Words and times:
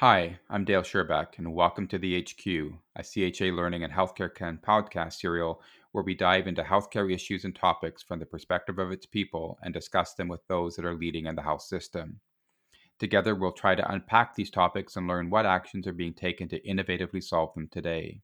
Hi, 0.00 0.38
I'm 0.48 0.64
Dale 0.64 0.82
Sherbeck, 0.82 1.38
and 1.38 1.52
welcome 1.52 1.88
to 1.88 1.98
the 1.98 2.22
HQ, 2.22 2.46
a 2.94 3.02
CHA 3.02 3.46
Learning 3.46 3.82
and 3.82 3.92
Healthcare 3.92 4.32
Can 4.32 4.60
podcast 4.64 5.14
serial 5.14 5.60
where 5.90 6.04
we 6.04 6.14
dive 6.14 6.46
into 6.46 6.62
healthcare 6.62 7.12
issues 7.12 7.44
and 7.44 7.52
topics 7.52 8.00
from 8.00 8.20
the 8.20 8.24
perspective 8.24 8.78
of 8.78 8.92
its 8.92 9.06
people 9.06 9.58
and 9.60 9.74
discuss 9.74 10.14
them 10.14 10.28
with 10.28 10.46
those 10.46 10.76
that 10.76 10.84
are 10.84 10.94
leading 10.94 11.26
in 11.26 11.34
the 11.34 11.42
health 11.42 11.62
system. 11.62 12.20
Together, 13.00 13.34
we'll 13.34 13.50
try 13.50 13.74
to 13.74 13.92
unpack 13.92 14.36
these 14.36 14.52
topics 14.52 14.94
and 14.94 15.08
learn 15.08 15.30
what 15.30 15.46
actions 15.46 15.84
are 15.88 15.92
being 15.92 16.14
taken 16.14 16.46
to 16.46 16.60
innovatively 16.60 17.20
solve 17.20 17.52
them 17.54 17.66
today. 17.66 18.20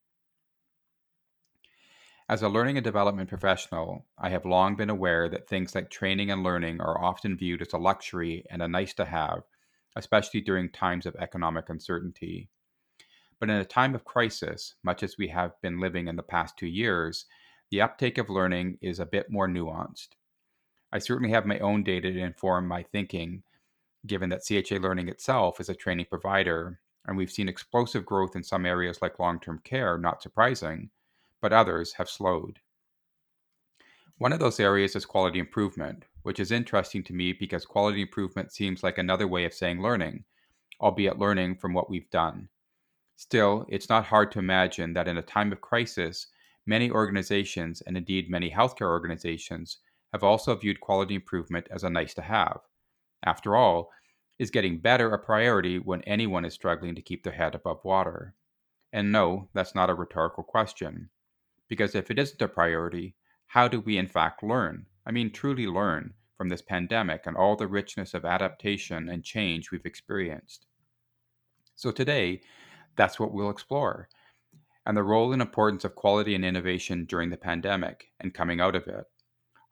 As 2.29 2.43
a 2.43 2.49
learning 2.49 2.77
and 2.77 2.85
development 2.85 3.29
professional, 3.29 4.07
I 4.17 4.29
have 4.31 4.47
long 4.47 4.77
been 4.77 4.91
aware 4.91 5.29
that 5.29 5.49
things 5.49 5.75
like 5.75 5.91
training 5.91 6.31
and 6.31 6.45
learning 6.45 6.81
are 6.81 7.03
often 7.03 7.37
viewed 7.37 7.63
as 7.63 7.73
a 7.73 7.79
luxury 7.79 8.45
and 8.49 8.63
a 8.63 8.69
nice 8.69 8.95
to 8.95 9.07
have 9.07 9.43
especially 9.97 10.41
during 10.41 10.71
times 10.71 11.07
of 11.07 11.17
economic 11.17 11.69
uncertainty. 11.69 12.49
But 13.41 13.51
in 13.51 13.57
a 13.57 13.65
time 13.65 13.95
of 13.95 14.05
crisis, 14.05 14.75
much 14.83 15.03
as 15.03 15.19
we 15.19 15.29
have 15.29 15.61
been 15.61 15.81
living 15.81 16.09
in 16.09 16.17
the 16.17 16.23
past 16.23 16.57
two 16.57 16.67
years, 16.67 17.27
the 17.71 17.81
uptake 17.81 18.19
of 18.19 18.31
learning 18.31 18.79
is 18.81 19.01
a 19.01 19.07
bit 19.07 19.31
more 19.31 19.49
nuanced. 19.49 20.09
I 20.93 20.99
certainly 20.99 21.33
have 21.33 21.45
my 21.45 21.59
own 21.59 21.83
data 21.83 22.13
to 22.13 22.21
inform 22.21 22.69
my 22.69 22.85
thinking, 22.85 23.43
given 24.07 24.31
that 24.31 24.45
CHA 24.45 24.77
Learning 24.77 25.09
itself 25.09 25.61
is 25.61 25.69
a 25.69 25.75
training 25.75 26.07
provider, 26.09 26.79
and 27.07 27.17
we've 27.17 27.33
seen 27.33 27.49
explosive 27.49 28.07
growth 28.07 28.37
in 28.37 28.45
some 28.45 28.65
areas 28.65 29.03
like 29.03 29.19
long 29.19 29.41
term 29.41 29.61
care, 29.65 29.99
not 29.99 30.23
surprising, 30.23 30.91
but 31.41 31.53
others 31.53 31.95
have 31.95 32.09
slowed. 32.09 32.61
One 34.19 34.33
of 34.33 34.39
those 34.39 34.61
areas 34.61 34.95
is 34.95 35.05
quality 35.05 35.41
improvement, 35.41 36.05
which 36.25 36.41
is 36.41 36.51
interesting 36.51 37.05
to 37.05 37.13
me 37.13 37.35
because 37.35 37.67
quality 37.67 38.01
improvement 38.01 38.51
seems 38.51 38.83
like 38.83 38.97
another 38.97 39.29
way 39.29 39.45
of 39.45 39.53
saying 39.53 39.81
learning, 39.81 40.25
albeit 40.81 41.19
learning 41.19 41.55
from 41.55 41.75
what 41.75 41.91
we've 41.91 42.09
done. 42.11 42.49
Still, 43.15 43.67
it's 43.69 43.91
not 43.91 44.07
hard 44.07 44.33
to 44.33 44.39
imagine 44.39 44.95
that 44.95 45.07
in 45.07 45.19
a 45.19 45.23
time 45.23 45.53
of 45.53 45.61
crisis, 45.61 46.29
many 46.65 46.91
organizations, 46.91 47.83
and 47.83 47.95
indeed 47.95 48.31
many 48.31 48.51
healthcare 48.51 48.89
organizations, 48.89 49.79
have 50.15 50.25
also 50.25 50.57
viewed 50.57 50.81
quality 50.81 51.15
improvement 51.15 51.69
as 51.71 51.85
a 51.85 51.91
nice 51.91 52.15
to 52.15 52.23
have. 52.23 52.61
After 53.23 53.55
all, 53.55 53.91
is 54.39 54.51
getting 54.51 54.79
better 54.79 55.13
a 55.13 55.19
priority 55.19 55.79
when 55.79 56.01
anyone 56.03 56.47
is 56.47 56.55
struggling 56.55 56.95
to 56.95 57.03
keep 57.03 57.23
their 57.23 57.35
head 57.35 57.55
above 57.55 57.85
water? 57.85 58.35
And 58.95 59.13
no, 59.13 59.51
that's 59.53 59.75
not 59.75 59.91
a 59.91 59.95
rhetorical 59.95 60.43
question. 60.43 61.11
Because 61.69 61.95
if 61.95 62.11
it 62.11 62.19
isn't 62.19 62.41
a 62.41 62.49
priority, 62.49 63.15
how 63.47 63.69
do 63.69 63.81
we 63.81 63.99
in 63.99 64.09
fact 64.09 64.43
learn? 64.43 64.87
I 65.07 65.13
mean, 65.13 65.31
truly 65.31 65.67
learn 65.67 66.15
from 66.37 66.49
this 66.49 66.63
pandemic 66.63 67.27
and 67.27 67.37
all 67.37 67.57
the 67.57 67.67
richness 67.67 68.15
of 68.15 68.25
adaptation 68.25 69.09
and 69.09 69.25
change 69.25 69.71
we've 69.71 69.87
experienced. 69.87 70.67
So, 71.77 71.91
today, 71.91 72.43
that's 72.97 73.19
what 73.19 73.33
we'll 73.33 73.51
explore 73.51 74.09
and 74.87 74.97
the 74.97 75.03
role 75.03 75.33
and 75.33 75.41
importance 75.41 75.85
of 75.85 75.95
quality 75.95 76.35
and 76.35 76.45
innovation 76.45 77.07
during 77.07 77.31
the 77.31 77.37
pandemic 77.37 78.13
and 78.21 78.35
coming 78.35 78.61
out 78.61 78.77
of 78.77 78.87
it. 78.87 79.07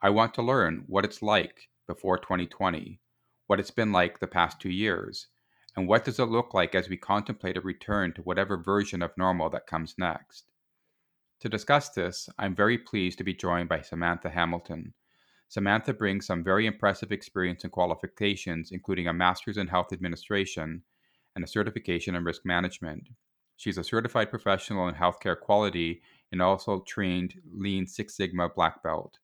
I 0.00 0.10
want 0.10 0.34
to 0.34 0.42
learn 0.42 0.84
what 0.86 1.05
it's 1.05 1.22
like 1.22 1.69
before 1.86 2.16
2020, 2.16 2.98
what 3.47 3.60
it's 3.60 3.70
been 3.70 3.92
like 3.92 4.20
the 4.20 4.27
past 4.27 4.58
two 4.58 4.70
years, 4.70 5.28
and 5.77 5.86
what 5.86 6.05
does 6.05 6.19
it 6.19 6.25
look 6.25 6.55
like 6.55 6.75
as 6.75 6.88
we 6.88 6.97
contemplate 6.97 7.56
a 7.56 7.60
return 7.60 8.12
to 8.14 8.22
whatever 8.22 8.56
version 8.56 9.03
of 9.03 9.16
normal 9.19 9.50
that 9.50 9.66
comes 9.66 9.94
next. 9.98 10.44
To 11.41 11.48
discuss 11.48 11.91
this, 11.91 12.28
I'm 12.38 12.55
very 12.55 12.78
pleased 12.78 13.19
to 13.19 13.25
be 13.25 13.34
joined 13.34 13.69
by 13.69 13.83
Samantha 13.83 14.30
Hamilton, 14.30 14.94
Samantha 15.53 15.92
brings 15.92 16.25
some 16.25 16.42
very 16.42 16.64
impressive 16.64 17.12
experience 17.12 17.62
and 17.62 17.70
qualifications, 17.70 18.72
including 18.72 19.06
a 19.06 19.12
master's 19.12 19.59
in 19.59 19.69
health 19.69 19.93
administration 19.93 20.82
and 21.37 21.44
a 21.44 21.47
certification 21.47 22.15
in 22.15 22.25
risk 22.25 22.47
management. 22.47 23.10
She's 23.59 23.77
a 23.77 23.84
certified 23.84 24.31
professional 24.31 24.88
in 24.88 24.94
healthcare 24.94 25.38
quality 25.38 26.00
and 26.32 26.41
also 26.41 26.81
trained 26.88 27.34
Lean 27.54 27.87
Six 27.87 28.16
Sigma 28.16 28.49
Black 28.49 28.82
Belt. 28.82 29.19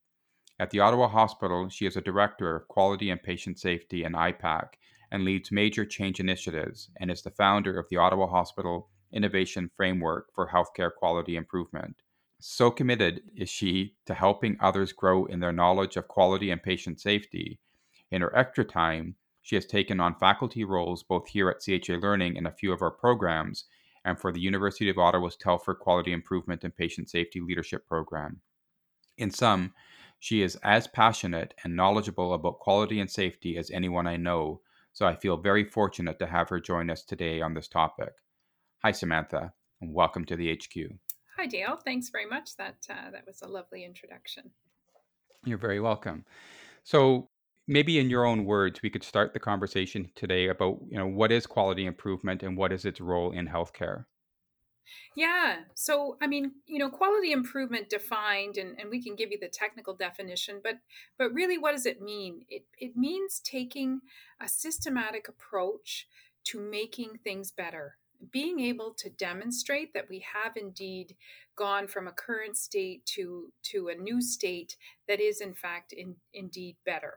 At 0.61 0.69
the 0.69 0.81
Ottawa 0.81 1.09
Hospital, 1.09 1.71
she 1.71 1.87
is 1.87 1.97
a 1.97 2.03
director 2.03 2.55
of 2.55 2.69
quality 2.69 3.09
and 3.09 3.23
patient 3.23 3.59
safety 3.59 4.05
and 4.05 4.15
IPAC 4.15 4.75
and 5.11 5.25
leads 5.25 5.51
major 5.51 5.87
change 5.87 6.21
initiatives 6.21 6.91
and 7.01 7.11
is 7.11 7.23
the 7.23 7.31
founder 7.31 7.79
of 7.79 7.89
the 7.89 7.97
Ottawa 7.97 8.27
Hospital 8.27 8.91
Innovation 9.13 9.71
Framework 9.75 10.27
for 10.35 10.51
Healthcare 10.51 10.95
Quality 10.95 11.37
Improvement. 11.37 12.03
So 12.41 12.71
committed 12.71 13.23
is 13.37 13.49
she 13.49 13.97
to 14.07 14.15
helping 14.15 14.57
others 14.61 14.93
grow 14.93 15.25
in 15.27 15.41
their 15.41 15.53
knowledge 15.53 15.97
of 15.97 16.07
quality 16.07 16.51
and 16.51 16.63
patient 16.63 17.01
safety. 17.01 17.59
In 18.13 18.23
her 18.23 18.35
extra 18.37 18.65
time, 18.65 19.17
she 19.43 19.57
has 19.57 19.67
taken 19.67 19.99
on 19.99 20.15
faculty 20.15 20.63
roles 20.63 21.03
both 21.03 21.29
here 21.29 21.49
at 21.49 21.63
CHA 21.63 21.95
Learning 21.95 22.37
and 22.37 22.47
a 22.47 22.53
few 22.53 22.73
of 22.73 22.81
our 22.81 22.93
programs, 22.93 23.65
and 24.05 24.21
for 24.21 24.33
the 24.33 24.41
University 24.41 24.89
of 24.89 24.99
Ottawa's 24.99 25.37
Telfer 25.37 25.75
Quality 25.75 26.13
Improvement 26.13 26.63
and 26.63 26.77
Patient 26.77 27.11
Safety 27.11 27.41
Leadership 27.41 27.87
Program. 27.89 28.41
In 29.17 29.31
sum, 29.31 29.75
she 30.21 30.43
is 30.43 30.57
as 30.63 30.87
passionate 30.87 31.55
and 31.65 31.75
knowledgeable 31.75 32.35
about 32.35 32.61
quality 32.61 33.01
and 33.01 33.11
safety 33.11 33.57
as 33.57 33.71
anyone 33.71 34.07
I 34.07 34.17
know, 34.17 34.61
so 34.93 35.07
I 35.07 35.17
feel 35.17 35.37
very 35.37 35.65
fortunate 35.65 36.19
to 36.21 36.27
have 36.27 36.49
her 36.51 36.61
join 36.61 36.89
us 36.89 37.03
today 37.03 37.41
on 37.41 37.55
this 37.55 37.69
topic. 37.69 38.13
Hi, 38.83 38.93
Samantha, 38.93 39.53
and 39.81 39.93
welcome 39.93 40.25
to 40.27 40.37
the 40.37 40.55
HQ. 40.55 40.99
Hi, 41.39 41.47
Dale. 41.47 41.77
Thanks 41.77 42.09
very 42.09 42.27
much. 42.27 42.57
That 42.57 42.85
uh, 42.91 43.13
that 43.13 43.25
was 43.25 43.43
a 43.43 43.47
lovely 43.47 43.85
introduction. 43.85 44.51
You're 45.45 45.57
very 45.57 45.79
welcome. 45.79 46.25
So, 46.83 47.29
maybe 47.69 48.01
in 48.01 48.11
your 48.11 48.25
own 48.25 48.45
words, 48.45 48.83
we 48.83 48.91
could 48.91 49.05
start 49.05 49.35
the 49.35 49.39
conversation 49.39 50.11
today 50.17 50.49
about 50.49 50.81
you 50.91 50.99
know 50.99 51.07
what 51.07 51.31
is 51.31 51.47
quality 51.47 51.87
improvement 51.87 52.43
and 52.43 52.57
what 52.57 52.73
is 52.73 52.85
its 52.85 53.01
role 53.01 53.31
in 53.31 53.47
healthcare. 53.47 54.07
Yeah. 55.15 55.59
So, 55.75 56.17
I 56.21 56.27
mean, 56.27 56.53
you 56.67 56.79
know, 56.81 56.91
quality 56.91 57.31
improvement 57.31 57.89
defined, 57.89 58.57
and, 58.57 58.77
and 58.81 58.91
we 58.91 59.01
can 59.01 59.15
give 59.15 59.31
you 59.31 59.39
the 59.39 59.49
technical 59.49 59.95
definition, 59.95 60.61
but 60.61 60.81
but 61.19 61.33
really, 61.33 61.57
what 61.57 61.71
does 61.71 61.87
it 61.87 62.03
mean? 62.03 62.47
It 62.49 62.65
it 62.81 62.97
means 62.97 63.39
taking 63.39 64.01
a 64.41 64.49
systematic 64.49 65.29
approach 65.29 66.09
to 66.47 66.59
making 66.59 67.21
things 67.23 67.53
better 67.53 67.99
being 68.33 68.61
able 68.61 68.93
to 68.95 69.11
demonstrate 69.11 69.95
that 69.95 70.09
we 70.09 70.25
have 70.35 70.57
indeed 70.57 71.15
gone 71.57 71.87
from 71.87 72.09
a 72.09 72.13
current 72.13 72.57
state 72.57 73.05
to 73.07 73.53
to 73.63 73.89
a 73.89 73.95
new 73.95 74.21
state 74.21 74.77
that 75.07 75.21
is 75.21 75.41
in 75.41 75.55
fact 75.55 75.93
in, 75.93 76.17
indeed 76.35 76.77
better. 76.85 77.15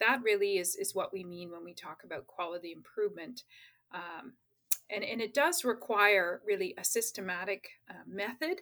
That 0.00 0.22
really 0.22 0.58
is 0.58 0.76
is 0.76 0.94
what 0.94 1.12
we 1.12 1.24
mean 1.24 1.50
when 1.50 1.64
we 1.64 1.74
talk 1.74 2.02
about 2.04 2.26
quality 2.26 2.72
improvement. 2.72 3.42
Um, 3.92 4.34
and 4.90 5.04
and 5.04 5.20
it 5.20 5.34
does 5.34 5.64
require 5.64 6.40
really 6.46 6.74
a 6.78 6.84
systematic 6.84 7.68
uh, 7.90 8.04
method 8.06 8.60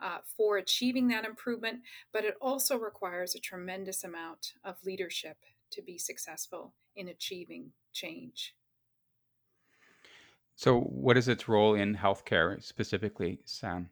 uh, 0.00 0.18
for 0.36 0.58
achieving 0.58 1.08
that 1.08 1.24
improvement 1.24 1.80
but 2.12 2.24
it 2.24 2.34
also 2.40 2.76
requires 2.76 3.34
a 3.34 3.40
tremendous 3.40 4.02
amount 4.04 4.54
of 4.64 4.76
leadership 4.84 5.36
to 5.70 5.82
be 5.82 5.98
successful 5.98 6.74
in 6.96 7.08
achieving 7.08 7.70
change 7.92 8.54
so, 10.56 10.80
what 10.80 11.16
is 11.16 11.28
its 11.28 11.48
role 11.48 11.74
in 11.74 11.96
healthcare 11.96 12.62
specifically, 12.62 13.40
Sam? 13.44 13.90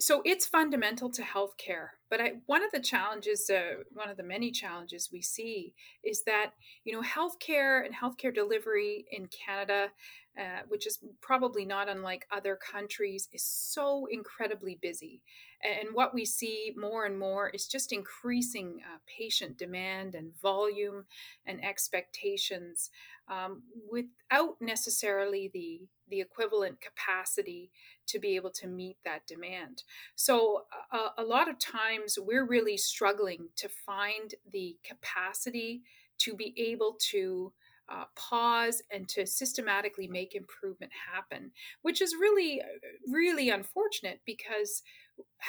So 0.00 0.22
it's 0.24 0.46
fundamental 0.46 1.08
to 1.10 1.22
healthcare, 1.22 1.90
but 2.10 2.20
I, 2.20 2.32
one 2.46 2.64
of 2.64 2.72
the 2.72 2.80
challenges, 2.80 3.48
uh, 3.48 3.84
one 3.92 4.10
of 4.10 4.16
the 4.16 4.24
many 4.24 4.50
challenges 4.50 5.10
we 5.12 5.22
see, 5.22 5.74
is 6.02 6.24
that 6.24 6.52
you 6.82 6.92
know 6.92 7.02
healthcare 7.02 7.84
and 7.84 7.94
healthcare 7.94 8.34
delivery 8.34 9.04
in 9.12 9.28
Canada, 9.28 9.92
uh, 10.36 10.62
which 10.66 10.88
is 10.88 10.98
probably 11.20 11.64
not 11.64 11.88
unlike 11.88 12.26
other 12.32 12.56
countries, 12.56 13.28
is 13.32 13.44
so 13.44 14.06
incredibly 14.10 14.76
busy, 14.82 15.22
and 15.64 15.94
what 15.94 16.12
we 16.12 16.24
see 16.24 16.72
more 16.76 17.06
and 17.06 17.18
more 17.18 17.48
is 17.48 17.66
just 17.66 17.92
increasing 17.92 18.80
uh, 18.84 18.98
patient 19.06 19.56
demand 19.56 20.14
and 20.14 20.38
volume 20.40 21.06
and 21.46 21.64
expectations 21.64 22.90
um, 23.28 23.62
without 23.90 24.56
necessarily 24.60 25.50
the 25.52 25.80
the 26.10 26.20
equivalent 26.20 26.78
capacity 26.82 27.70
to 28.06 28.18
be 28.18 28.36
able 28.36 28.50
to 28.50 28.66
meet 28.66 28.98
that 29.06 29.26
demand. 29.26 29.82
So 30.14 30.64
a, 30.92 31.22
a 31.22 31.24
lot 31.24 31.48
of 31.48 31.58
times 31.58 32.18
we're 32.20 32.46
really 32.46 32.76
struggling 32.76 33.48
to 33.56 33.70
find 33.70 34.34
the 34.52 34.76
capacity 34.84 35.80
to 36.18 36.34
be 36.34 36.52
able 36.58 36.96
to 37.10 37.54
uh, 37.88 38.04
pause 38.16 38.82
and 38.90 39.08
to 39.08 39.26
systematically 39.26 40.08
make 40.08 40.34
improvement 40.34 40.92
happen, 41.12 41.52
which 41.82 42.00
is 42.00 42.14
really, 42.14 42.60
really 43.06 43.50
unfortunate 43.50 44.20
because 44.24 44.82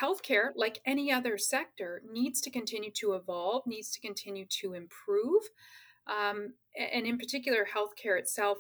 healthcare, 0.02 0.50
like 0.56 0.82
any 0.86 1.12
other 1.12 1.38
sector, 1.38 2.02
needs 2.12 2.42
to 2.42 2.50
continue 2.50 2.92
to 2.92 3.14
evolve, 3.14 3.66
needs 3.66 3.92
to 3.92 4.02
continue 4.02 4.46
to 4.62 4.74
improve. 4.74 5.44
Um, 6.08 6.54
and 6.78 7.06
in 7.06 7.18
particular, 7.18 7.66
healthcare 7.66 8.20
itself 8.20 8.58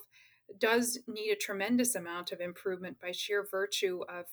does 0.60 1.00
need 1.08 1.32
a 1.32 1.36
tremendous 1.36 1.96
amount 1.96 2.32
of 2.32 2.40
improvement 2.40 2.98
by 3.02 3.12
sheer 3.12 3.46
virtue 3.50 4.02
of 4.10 4.26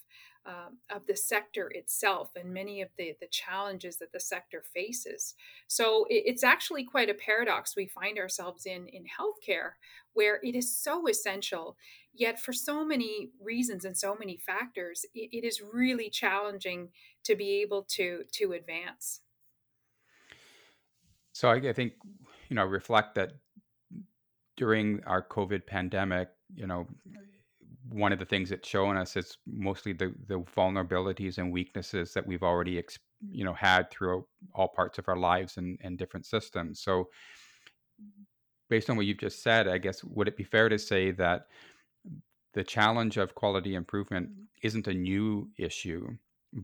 um, 0.44 0.78
of 0.90 1.06
the 1.06 1.14
sector 1.14 1.70
itself 1.72 2.30
and 2.34 2.52
many 2.52 2.82
of 2.82 2.88
the, 2.98 3.14
the 3.20 3.28
challenges 3.28 3.98
that 3.98 4.10
the 4.10 4.18
sector 4.18 4.64
faces. 4.74 5.36
So 5.68 6.04
it, 6.10 6.24
it's 6.26 6.42
actually 6.42 6.84
quite 6.84 7.08
a 7.08 7.14
paradox 7.14 7.76
we 7.76 7.86
find 7.86 8.18
ourselves 8.18 8.66
in 8.66 8.88
in 8.88 9.04
healthcare, 9.04 9.72
where 10.14 10.40
it 10.42 10.56
is 10.56 10.76
so 10.76 11.06
essential, 11.08 11.76
yet 12.14 12.40
for 12.40 12.52
so 12.52 12.84
many 12.84 13.30
reasons 13.40 13.84
and 13.84 13.96
so 13.96 14.14
many 14.18 14.36
factors, 14.36 15.04
it, 15.14 15.44
is 15.44 15.60
really 15.60 16.10
challenging 16.10 16.88
to 17.24 17.34
be 17.34 17.60
able 17.62 17.84
to 17.90 18.24
to 18.32 18.52
advance. 18.52 19.20
So 21.32 21.48
I, 21.48 21.56
I 21.56 21.72
think 21.72 21.94
you 22.48 22.56
know 22.56 22.64
reflect 22.64 23.14
that 23.14 23.32
during 24.56 25.02
our 25.04 25.26
COVID 25.26 25.66
pandemic, 25.66 26.28
you 26.54 26.66
know, 26.66 26.86
one 27.88 28.12
of 28.12 28.18
the 28.18 28.24
things 28.24 28.52
it's 28.52 28.68
shown 28.68 28.96
us 28.96 29.16
is 29.16 29.38
mostly 29.46 29.92
the 29.92 30.14
the 30.26 30.40
vulnerabilities 30.56 31.38
and 31.38 31.50
weaknesses 31.50 32.12
that 32.14 32.26
we've 32.26 32.42
already 32.42 32.78
ex- 32.78 32.98
you 33.30 33.44
know 33.44 33.54
had 33.54 33.90
throughout 33.90 34.24
all 34.54 34.68
parts 34.68 34.98
of 34.98 35.08
our 35.08 35.16
lives 35.16 35.56
and, 35.56 35.78
and 35.82 35.98
different 35.98 36.26
systems. 36.26 36.80
So, 36.80 37.08
based 38.68 38.90
on 38.90 38.96
what 38.96 39.06
you've 39.06 39.18
just 39.18 39.42
said, 39.42 39.68
I 39.68 39.78
guess 39.78 40.04
would 40.04 40.28
it 40.28 40.36
be 40.36 40.44
fair 40.44 40.68
to 40.68 40.78
say 40.78 41.10
that 41.12 41.46
the 42.54 42.64
challenge 42.64 43.16
of 43.16 43.34
quality 43.34 43.74
improvement 43.74 44.30
isn't 44.62 44.86
a 44.86 44.94
new 44.94 45.50
issue, 45.58 46.16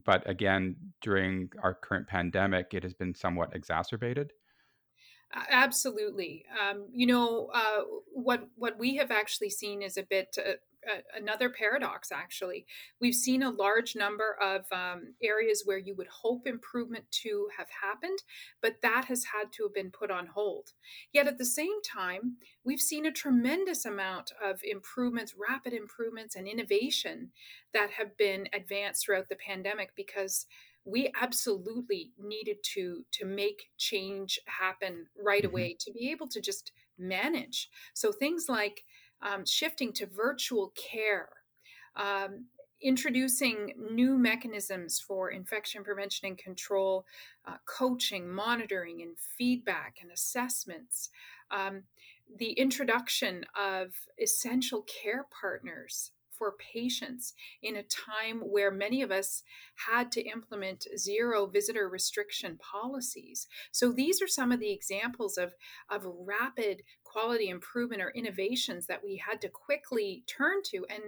but 0.05 0.29
again, 0.29 0.77
during 1.01 1.51
our 1.63 1.75
current 1.75 2.07
pandemic, 2.07 2.75
it 2.75 2.83
has 2.83 2.95
been 2.95 3.15
somewhat 3.15 3.55
exacerbated? 3.55 4.33
Absolutely. 5.33 6.45
Um, 6.59 6.87
you 6.93 7.07
know, 7.07 7.51
uh, 7.53 7.83
what 8.13 8.49
what 8.57 8.79
we 8.79 8.97
have 8.97 9.11
actually 9.11 9.51
seen 9.51 9.83
is 9.83 9.99
a 9.99 10.03
bit 10.03 10.37
uh, 10.39 10.53
another 11.15 11.51
paradox. 11.51 12.11
Actually, 12.13 12.67
we've 13.01 13.15
seen 13.15 13.43
a 13.43 13.51
large 13.51 13.95
number 13.97 14.37
of 14.41 14.65
um, 14.73 15.15
areas 15.23 15.63
where 15.65 15.79
you 15.79 15.95
would 15.97 16.09
hope 16.09 16.47
improvement 16.47 17.05
to 17.11 17.49
have 17.57 17.69
happened, 17.83 18.19
but 18.63 18.83
that 18.83 19.07
has 19.07 19.25
had 19.25 19.53
to 19.53 19.65
have 19.65 19.75
been 19.75 19.91
put 19.91 20.11
on 20.11 20.27
hold. 20.27 20.71
Yet 21.13 21.27
at 21.27 21.39
the 21.39 21.45
same 21.45 21.83
time, 21.83 22.37
we've 22.65 22.81
seen 22.81 23.07
a 23.07 23.13
tremendous 23.13 23.85
amount 23.85 24.33
of 24.43 24.61
improvements, 24.63 25.35
rapid 25.39 25.73
improvements, 25.73 26.37
and 26.37 26.47
innovation 26.47 27.31
that 27.73 27.91
have 27.91 28.17
been 28.17 28.49
advanced 28.53 29.05
throughout 29.05 29.29
the 29.29 29.37
pandemic 29.37 29.93
because 29.97 30.47
we 30.85 31.13
absolutely 31.21 32.13
needed 32.19 32.57
to 32.63 33.05
to 33.13 33.27
make 33.27 33.71
change 33.77 34.41
happen 34.47 35.07
right 35.23 35.43
mm-hmm. 35.43 35.51
away 35.51 35.77
to 35.79 35.93
be 35.93 36.11
able 36.11 36.27
to 36.27 36.41
just 36.41 36.73
manage 36.99 37.69
so 37.95 38.11
things 38.11 38.47
like 38.49 38.85
um, 39.23 39.45
shifting 39.45 39.93
to 39.93 40.07
virtual 40.07 40.73
care 40.77 41.29
um, 41.97 42.47
introducing 42.81 43.73
new 43.91 44.17
mechanisms 44.17 45.01
for 45.01 45.31
infection 45.31 45.83
prevention 45.83 46.29
and 46.29 46.39
control 46.39 47.05
uh, 47.47 47.57
coaching 47.67 48.29
monitoring 48.29 49.03
and 49.03 49.17
feedback 49.37 49.97
and 50.01 50.13
assessments 50.13 51.11
um, 51.51 51.83
the 52.39 52.53
introduction 52.53 53.45
of 53.57 53.95
essential 54.21 54.83
care 54.83 55.27
partners 55.41 56.13
for 56.39 56.55
patients 56.73 57.35
in 57.63 57.77
a 57.77 57.83
time 57.83 58.41
where 58.41 58.71
many 58.71 59.03
of 59.03 59.11
us 59.11 59.43
had 59.89 60.13
to 60.13 60.23
implement 60.23 60.87
zero 60.97 61.47
visitor 61.47 61.89
restriction 61.89 62.57
policies. 62.59 63.49
So 63.73 63.91
these 63.91 64.23
are 64.23 64.29
some 64.29 64.53
of 64.53 64.61
the 64.61 64.71
examples 64.71 65.37
of, 65.37 65.55
of 65.91 66.07
rapid 66.07 66.83
quality 67.11 67.49
improvement 67.49 68.03
or 68.03 68.11
innovations 68.11 68.87
that 68.87 69.03
we 69.03 69.17
had 69.17 69.41
to 69.41 69.49
quickly 69.49 70.25
turn 70.27 70.63
to 70.65 70.85
and 70.89 71.03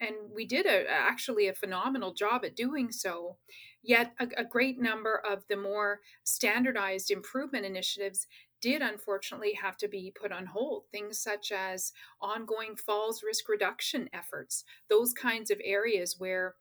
and 0.00 0.14
we 0.34 0.46
did 0.46 0.64
a, 0.64 0.90
actually 0.90 1.48
a 1.48 1.54
phenomenal 1.54 2.14
job 2.14 2.42
at 2.44 2.56
doing 2.56 2.90
so. 2.90 3.36
Yet, 3.82 4.12
a, 4.18 4.28
a 4.38 4.44
great 4.44 4.80
number 4.80 5.22
of 5.30 5.44
the 5.48 5.56
more 5.56 6.00
standardized 6.24 7.10
improvement 7.10 7.66
initiatives 7.66 8.26
did 8.60 8.82
unfortunately 8.82 9.54
have 9.62 9.76
to 9.78 9.88
be 9.88 10.12
put 10.20 10.32
on 10.32 10.46
hold. 10.46 10.84
Things 10.90 11.18
such 11.18 11.52
as 11.52 11.92
ongoing 12.20 12.76
falls 12.76 13.22
risk 13.22 13.48
reduction 13.48 14.08
efforts, 14.12 14.64
those 14.88 15.12
kinds 15.12 15.50
of 15.50 15.60
areas 15.62 16.16
where 16.18 16.54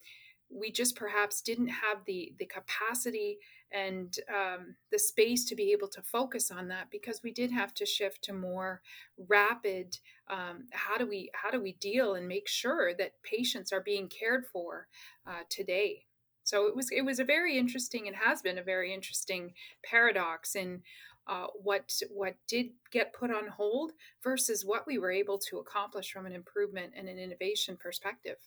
we 0.51 0.71
just 0.71 0.95
perhaps 0.95 1.41
didn't 1.41 1.67
have 1.67 2.03
the 2.05 2.33
the 2.39 2.45
capacity 2.45 3.37
and 3.71 4.17
um, 4.29 4.75
the 4.91 4.97
space 4.97 5.45
to 5.45 5.55
be 5.55 5.71
able 5.71 5.87
to 5.87 6.01
focus 6.01 6.49
on 6.49 6.67
that 6.69 6.89
because 6.89 7.21
we 7.23 7.31
did 7.31 7.51
have 7.51 7.71
to 7.75 7.85
shift 7.85 8.23
to 8.23 8.33
more 8.33 8.81
rapid 9.27 9.97
um, 10.29 10.65
how 10.71 10.97
do 10.97 11.07
we 11.07 11.29
how 11.33 11.51
do 11.51 11.61
we 11.61 11.73
deal 11.73 12.15
and 12.15 12.27
make 12.27 12.47
sure 12.47 12.93
that 12.95 13.21
patients 13.23 13.71
are 13.71 13.81
being 13.81 14.07
cared 14.07 14.45
for 14.45 14.87
uh, 15.27 15.43
today 15.49 16.05
so 16.43 16.65
it 16.65 16.75
was 16.75 16.89
it 16.91 17.05
was 17.05 17.19
a 17.19 17.23
very 17.25 17.57
interesting 17.57 18.07
and 18.07 18.15
has 18.15 18.41
been 18.41 18.57
a 18.57 18.63
very 18.63 18.93
interesting 18.93 19.53
paradox 19.83 20.55
in 20.55 20.81
uh, 21.27 21.45
what 21.61 21.93
what 22.09 22.35
did 22.47 22.69
get 22.91 23.13
put 23.13 23.29
on 23.29 23.47
hold 23.47 23.91
versus 24.23 24.65
what 24.65 24.87
we 24.87 24.97
were 24.97 25.11
able 25.11 25.37
to 25.37 25.59
accomplish 25.59 26.11
from 26.11 26.25
an 26.25 26.33
improvement 26.33 26.91
and 26.95 27.07
an 27.07 27.19
innovation 27.19 27.77
perspective. 27.79 28.37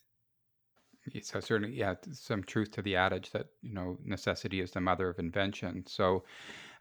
So 1.23 1.41
certainly, 1.41 1.77
yeah, 1.77 1.95
some 2.13 2.45
truth 2.45 2.71
to 2.73 2.83
the 2.83 2.97
adage 2.97 3.31
that 3.33 3.47
you 3.61 3.75
know 3.75 3.99
necessity 4.05 4.61
is 4.61 4.71
the 4.71 4.81
mother 4.81 5.09
of 5.09 5.19
invention. 5.19 5.85
So, 5.87 6.25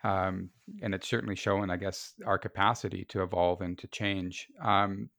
um, 0.04 0.50
and 0.82 0.94
it's 0.94 1.08
certainly 1.08 1.36
shown, 1.36 1.70
I 1.70 1.78
guess, 1.78 2.14
our 2.26 2.38
capacity 2.38 3.06
to 3.06 3.24
evolve 3.24 3.62
and 3.62 3.78
to 3.80 3.88
change. 3.88 4.48
Um, 4.64 5.10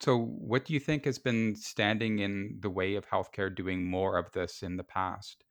so, 0.00 0.18
what 0.18 0.64
do 0.64 0.74
you 0.74 0.80
think 0.80 1.04
has 1.04 1.18
been 1.18 1.54
standing 1.54 2.18
in 2.18 2.58
the 2.60 2.70
way 2.70 2.96
of 2.96 3.08
healthcare 3.08 3.54
doing 3.54 3.84
more 3.84 4.18
of 4.18 4.30
this 4.32 4.62
in 4.62 4.76
the 4.76 4.84
past? 4.84 5.44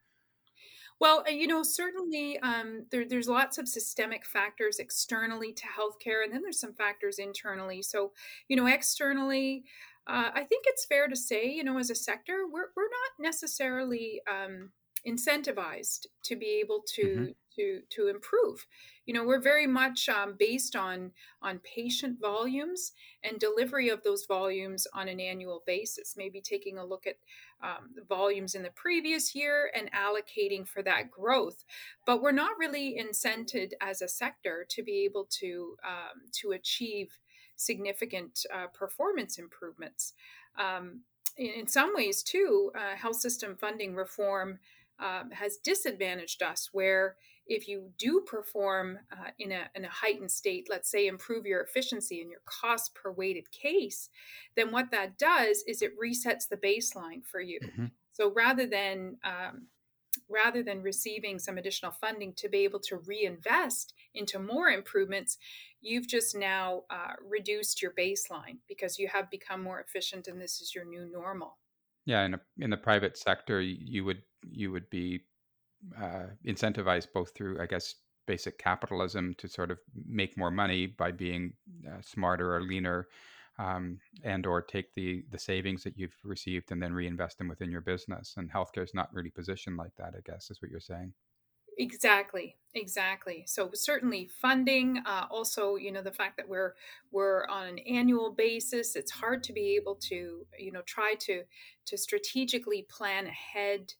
Well, 1.00 1.26
uh, 1.28 1.32
you 1.32 1.48
know, 1.48 1.64
certainly 1.64 2.40
um, 2.40 2.86
there, 2.92 3.06
there's 3.08 3.28
lots 3.28 3.58
of 3.58 3.68
systemic 3.68 4.26
factors 4.26 4.80
externally 4.80 5.52
to 5.54 5.64
healthcare, 5.64 6.24
and 6.24 6.32
then 6.34 6.42
there's 6.42 6.60
some 6.60 6.74
factors 6.74 7.20
internally. 7.20 7.82
So, 7.82 8.14
you 8.48 8.56
know, 8.56 8.68
externally, 8.68 9.66
uh, 10.08 10.30
I 10.34 10.44
think 10.44 10.66
it's 10.68 10.86
fair 10.86 11.08
to 11.08 11.16
say, 11.16 11.48
you 11.48 11.64
know, 11.64 11.78
as 11.78 11.90
a 11.90 11.96
sector, 11.96 12.46
we're, 12.52 12.70
we're 12.76 12.84
not 12.84 13.12
necessarily 13.20 14.22
um, 14.32 14.72
incentivized 15.08 16.08
to 16.24 16.36
be 16.36 16.60
able 16.64 16.82
to 16.96 17.02
mm-hmm. 17.04 17.32
to 17.56 17.82
to 17.90 18.08
improve 18.08 18.66
you 19.06 19.14
know 19.14 19.24
we're 19.24 19.42
very 19.42 19.68
much 19.68 20.10
um, 20.10 20.36
based 20.38 20.76
on 20.76 21.12
on 21.42 21.60
patient 21.60 22.18
volumes 22.20 22.92
and 23.24 23.40
delivery 23.40 23.90
of 23.90 24.02
those 24.04 24.26
volumes 24.26 24.88
on 24.94 25.08
an 25.08 25.20
annual 25.20 25.62
basis 25.68 26.16
maybe 26.18 26.42
taking 26.42 26.78
a 26.78 26.86
look 26.86 27.06
at 27.06 27.18
um, 27.64 27.92
the 27.96 28.04
volumes 28.04 28.56
in 28.56 28.64
the 28.64 28.72
previous 28.72 29.36
year 29.36 29.72
and 29.76 29.92
allocating 29.92 30.68
for 30.68 30.82
that 30.82 31.12
growth 31.12 31.64
but 32.06 32.22
we're 32.22 32.32
not 32.32 32.58
really 32.58 32.98
incented 33.00 33.72
as 33.82 34.02
a 34.02 34.08
sector 34.08 34.66
to 34.68 34.82
be 34.82 35.06
able 35.06 35.28
to 35.30 35.76
um, 35.86 36.22
to 36.32 36.52
achieve 36.52 37.20
significant 37.56 38.46
uh, 38.54 38.68
performance 38.68 39.38
improvements 39.38 40.14
um, 40.60 41.02
in, 41.38 41.52
in, 41.60 41.68
some 41.68 41.94
ways 41.96 42.24
too 42.24 42.72
uh, 42.76 42.96
health 42.96 43.18
system 43.18 43.56
funding 43.56 43.96
reform 43.96 44.60
um, 45.00 45.32
has 45.32 45.58
disadvantaged 45.58 46.42
us 46.42 46.70
where 46.72 47.16
if 47.48 47.68
you 47.68 47.92
do 48.00 48.24
perform 48.26 48.98
uh, 49.12 49.30
in, 49.38 49.52
a, 49.52 49.70
in 49.76 49.86
a 49.86 49.90
heightened 49.90 50.32
state 50.32 50.68
let's 50.70 50.90
say 50.90 51.08
improve 51.08 51.46
your 51.46 51.62
efficiency 51.62 52.22
and 52.22 52.30
your 52.30 52.42
cost 52.46 52.94
per 52.96 53.12
weighted 53.12 53.52
case 53.52 54.10
then 54.56 54.72
what 54.72 54.92
that 54.92 55.18
does 55.18 55.64
is 55.68 55.82
it 55.82 55.92
resets 56.00 56.48
the 56.50 56.58
baseline 56.58 57.24
for 57.24 57.40
you 57.40 57.60
mm-hmm. 57.64 57.86
so 58.12 58.32
rather 58.34 58.66
than 58.66 59.18
um, 59.24 59.68
rather 60.30 60.64
than 60.64 60.82
receiving 60.82 61.40
some 61.40 61.58
additional 61.58 61.92
funding 61.92 62.34
to 62.34 62.50
be 62.50 62.60
able 62.60 62.80
to 62.80 62.98
reinvest 63.06 63.94
into 64.14 64.40
more 64.40 64.70
improvements 64.70 65.38
you've 65.86 66.08
just 66.08 66.36
now 66.36 66.84
uh, 66.90 67.14
reduced 67.26 67.82
your 67.82 67.92
baseline 67.92 68.58
because 68.68 68.98
you 68.98 69.08
have 69.08 69.30
become 69.30 69.62
more 69.62 69.80
efficient 69.80 70.28
and 70.28 70.42
this 70.42 70.60
is 70.62 70.74
your 70.74 70.86
new 70.86 71.10
normal 71.12 71.58
yeah, 72.06 72.24
in 72.24 72.36
a, 72.36 72.40
in 72.60 72.70
the 72.70 72.78
private 72.78 73.18
sector, 73.18 73.60
you 73.62 74.06
would 74.06 74.22
you 74.48 74.72
would 74.72 74.90
be 74.90 75.22
uh, 76.00 76.28
incentivized 76.46 77.08
both 77.14 77.34
through, 77.36 77.60
I 77.62 77.66
guess, 77.66 77.96
basic 78.28 78.58
capitalism 78.58 79.36
to 79.40 79.48
sort 79.48 79.72
of 79.72 79.80
make 80.08 80.38
more 80.38 80.52
money 80.52 80.88
by 80.88 81.12
being 81.12 81.54
uh, 81.88 82.02
smarter 82.02 82.56
or 82.56 82.62
leaner, 82.62 83.08
um, 83.58 84.00
and 84.24 84.46
or 84.46 84.62
take 84.62 84.94
the 84.94 85.26
the 85.32 85.40
savings 85.40 85.84
that 85.84 85.98
you've 85.98 86.16
received 86.24 86.72
and 86.72 86.82
then 86.82 86.94
reinvest 86.94 87.40
them 87.40 87.48
within 87.48 87.72
your 87.72 87.82
business. 87.82 88.36
And 88.38 88.52
healthcare 88.52 88.84
is 88.84 88.94
not 88.94 89.12
really 89.12 89.32
positioned 89.32 89.78
like 89.78 89.96
that, 89.98 90.14
I 90.16 90.22
guess, 90.32 90.52
is 90.52 90.62
what 90.62 90.70
you're 90.70 90.80
saying. 90.80 91.12
Exactly, 91.78 92.56
exactly. 92.74 93.44
So 93.48 93.70
certainly 93.74 94.28
funding, 94.28 95.00
uh, 95.06 95.26
also 95.30 95.76
you 95.76 95.92
know 95.92 96.02
the 96.02 96.12
fact 96.12 96.38
that 96.38 96.48
we're 96.48 96.74
we're 97.12 97.46
on 97.48 97.68
an 97.68 97.80
annual 97.80 98.32
basis. 98.32 98.96
It's 98.96 99.12
hard 99.12 99.44
to 99.44 99.54
be 99.54 99.76
able 99.76 99.96
to 100.10 100.46
you 100.58 100.72
know 100.72 100.82
try 100.86 101.16
to 101.22 101.44
to 101.86 101.98
strategically 101.98 102.84
plan 102.90 103.28
ahead. 103.28 103.94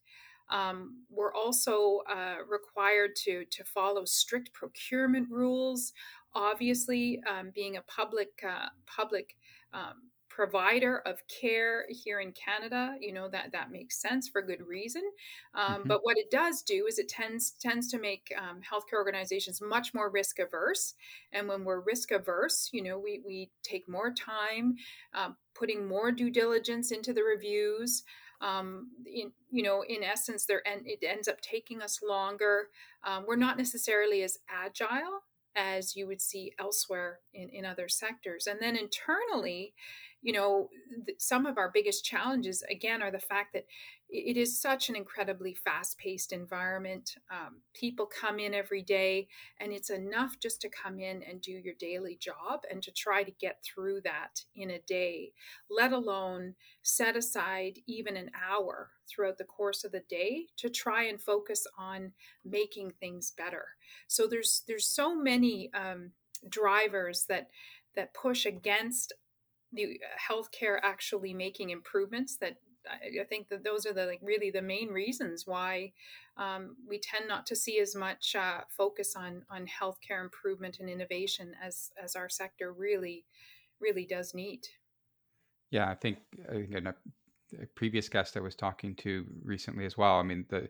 Um, 0.48 1.02
we're 1.10 1.34
also 1.34 2.02
uh, 2.10 2.36
required 2.48 3.16
to 3.24 3.44
to 3.44 3.64
follow 3.64 4.04
strict 4.04 4.52
procurement 4.54 5.28
rules. 5.30 5.92
Obviously, 6.34 7.20
um, 7.28 7.50
being 7.54 7.76
a 7.76 7.82
public 7.82 8.42
uh, 8.46 8.68
public 8.86 9.36
um, 9.74 10.10
provider 10.36 10.98
of 11.06 11.22
care 11.28 11.86
here 11.88 12.20
in 12.20 12.30
Canada. 12.32 12.94
You 13.00 13.14
know 13.14 13.26
that 13.30 13.52
that 13.52 13.72
makes 13.72 13.98
sense 13.98 14.28
for 14.28 14.42
good 14.42 14.60
reason. 14.60 15.02
Um, 15.54 15.82
hmm 15.82 15.88
but 15.88 16.00
what 16.02 16.18
it 16.18 16.30
does 16.30 16.60
do 16.60 16.86
is 16.86 16.98
it 16.98 17.08
tends 17.08 17.52
tends 17.52 17.88
to 17.88 17.98
make 17.98 18.30
um, 18.36 18.60
healthcare 18.60 18.98
organizations 18.98 19.62
much 19.62 19.94
more 19.94 20.10
risk 20.10 20.38
averse. 20.38 20.92
And 21.32 21.48
when 21.48 21.64
we're 21.64 21.80
risk 21.80 22.10
averse, 22.10 22.68
you 22.72 22.82
know, 22.82 22.98
we 22.98 23.22
we 23.24 23.50
take 23.62 23.88
more 23.88 24.12
time, 24.12 24.76
uh, 25.14 25.30
putting 25.54 25.88
more 25.88 26.12
due 26.12 26.30
diligence 26.30 26.92
into 26.92 27.14
the 27.14 27.22
reviews. 27.22 28.04
Um, 28.42 28.90
in, 29.06 29.32
you 29.50 29.62
know, 29.62 29.82
in 29.88 30.02
essence, 30.02 30.44
there 30.44 30.62
and 30.66 30.82
it 30.84 31.02
ends 31.02 31.28
up 31.28 31.40
taking 31.40 31.80
us 31.80 32.00
longer. 32.06 32.68
Um, 33.02 33.24
we're 33.26 33.36
not 33.36 33.56
necessarily 33.56 34.22
as 34.22 34.36
agile 34.50 35.22
as 35.56 35.96
you 35.96 36.06
would 36.06 36.20
see 36.20 36.52
elsewhere 36.58 37.20
in, 37.32 37.48
in 37.48 37.64
other 37.64 37.88
sectors. 37.88 38.46
And 38.46 38.60
then 38.60 38.76
internally, 38.76 39.72
you 40.22 40.32
know, 40.32 40.68
th- 41.06 41.20
some 41.20 41.46
of 41.46 41.58
our 41.58 41.70
biggest 41.72 42.04
challenges, 42.04 42.62
again, 42.70 43.02
are 43.02 43.10
the 43.10 43.18
fact 43.18 43.52
that 43.52 43.66
it 44.08 44.36
is 44.36 44.60
such 44.60 44.88
an 44.88 44.96
incredibly 44.96 45.54
fast 45.54 45.98
paced 45.98 46.32
environment. 46.32 47.14
Um, 47.30 47.60
people 47.74 48.06
come 48.06 48.38
in 48.38 48.54
every 48.54 48.82
day, 48.82 49.28
and 49.60 49.72
it's 49.72 49.90
enough 49.90 50.38
just 50.40 50.60
to 50.62 50.68
come 50.68 50.98
in 50.98 51.22
and 51.22 51.40
do 51.40 51.52
your 51.52 51.74
daily 51.78 52.16
job 52.20 52.60
and 52.70 52.82
to 52.82 52.92
try 52.92 53.24
to 53.24 53.32
get 53.32 53.62
through 53.64 54.00
that 54.02 54.42
in 54.54 54.70
a 54.70 54.80
day, 54.80 55.32
let 55.70 55.92
alone 55.92 56.54
set 56.82 57.16
aside 57.16 57.78
even 57.86 58.16
an 58.16 58.30
hour 58.48 58.90
throughout 59.08 59.38
the 59.38 59.44
course 59.44 59.84
of 59.84 59.92
the 59.92 60.02
day 60.08 60.46
to 60.56 60.68
try 60.68 61.04
and 61.04 61.20
focus 61.20 61.66
on 61.78 62.12
making 62.44 62.92
things 62.98 63.32
better. 63.36 63.64
So 64.08 64.26
there's 64.26 64.62
there's 64.66 64.86
so 64.86 65.14
many 65.14 65.70
um, 65.74 66.12
drivers 66.48 67.26
that 67.28 67.48
that 67.94 68.14
push 68.14 68.46
against 68.46 69.12
the 69.72 70.00
healthcare 70.30 70.78
actually 70.82 71.34
making 71.34 71.70
improvements 71.70 72.36
that 72.38 72.56
I 72.88 73.24
think 73.24 73.48
that 73.48 73.64
those 73.64 73.84
are 73.86 73.92
the 73.92 74.06
like 74.06 74.20
really 74.22 74.50
the 74.50 74.62
main 74.62 74.90
reasons 74.90 75.46
why 75.46 75.92
um, 76.36 76.76
we 76.88 76.98
tend 76.98 77.26
not 77.28 77.46
to 77.46 77.56
see 77.56 77.80
as 77.80 77.94
much 77.94 78.36
uh, 78.36 78.60
focus 78.68 79.14
on 79.16 79.44
on 79.50 79.66
healthcare 79.66 80.22
improvement 80.22 80.78
and 80.80 80.88
innovation 80.88 81.54
as 81.62 81.90
as 82.02 82.14
our 82.14 82.28
sector 82.28 82.72
really 82.72 83.24
really 83.80 84.06
does 84.06 84.34
need. 84.34 84.68
Yeah, 85.70 85.90
I 85.90 85.94
think 85.94 86.18
again, 86.48 86.86
a, 86.86 86.94
a 87.62 87.66
previous 87.74 88.08
guest 88.08 88.36
I 88.36 88.40
was 88.40 88.54
talking 88.54 88.94
to 88.96 89.26
recently 89.42 89.84
as 89.84 89.96
well. 89.96 90.18
I 90.18 90.22
mean, 90.22 90.46
the 90.48 90.68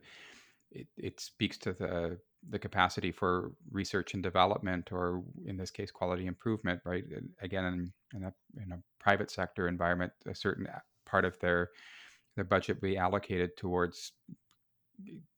it, 0.70 0.86
it 0.96 1.20
speaks 1.20 1.58
to 1.58 1.72
the 1.72 2.18
the 2.48 2.58
capacity 2.58 3.10
for 3.10 3.52
research 3.72 4.14
and 4.14 4.22
development, 4.22 4.92
or 4.92 5.22
in 5.46 5.56
this 5.56 5.70
case, 5.70 5.90
quality 5.90 6.26
improvement. 6.26 6.80
Right? 6.84 7.04
Again, 7.40 7.64
in, 7.64 7.92
in 8.14 8.24
a 8.24 8.32
in 8.62 8.72
a 8.72 8.78
private 9.00 9.30
sector 9.30 9.68
environment, 9.68 10.12
a 10.26 10.34
certain 10.34 10.66
part 11.06 11.24
of 11.24 11.38
their 11.40 11.70
their 12.34 12.44
budget 12.44 12.80
be 12.80 12.96
allocated 12.96 13.56
towards 13.56 14.12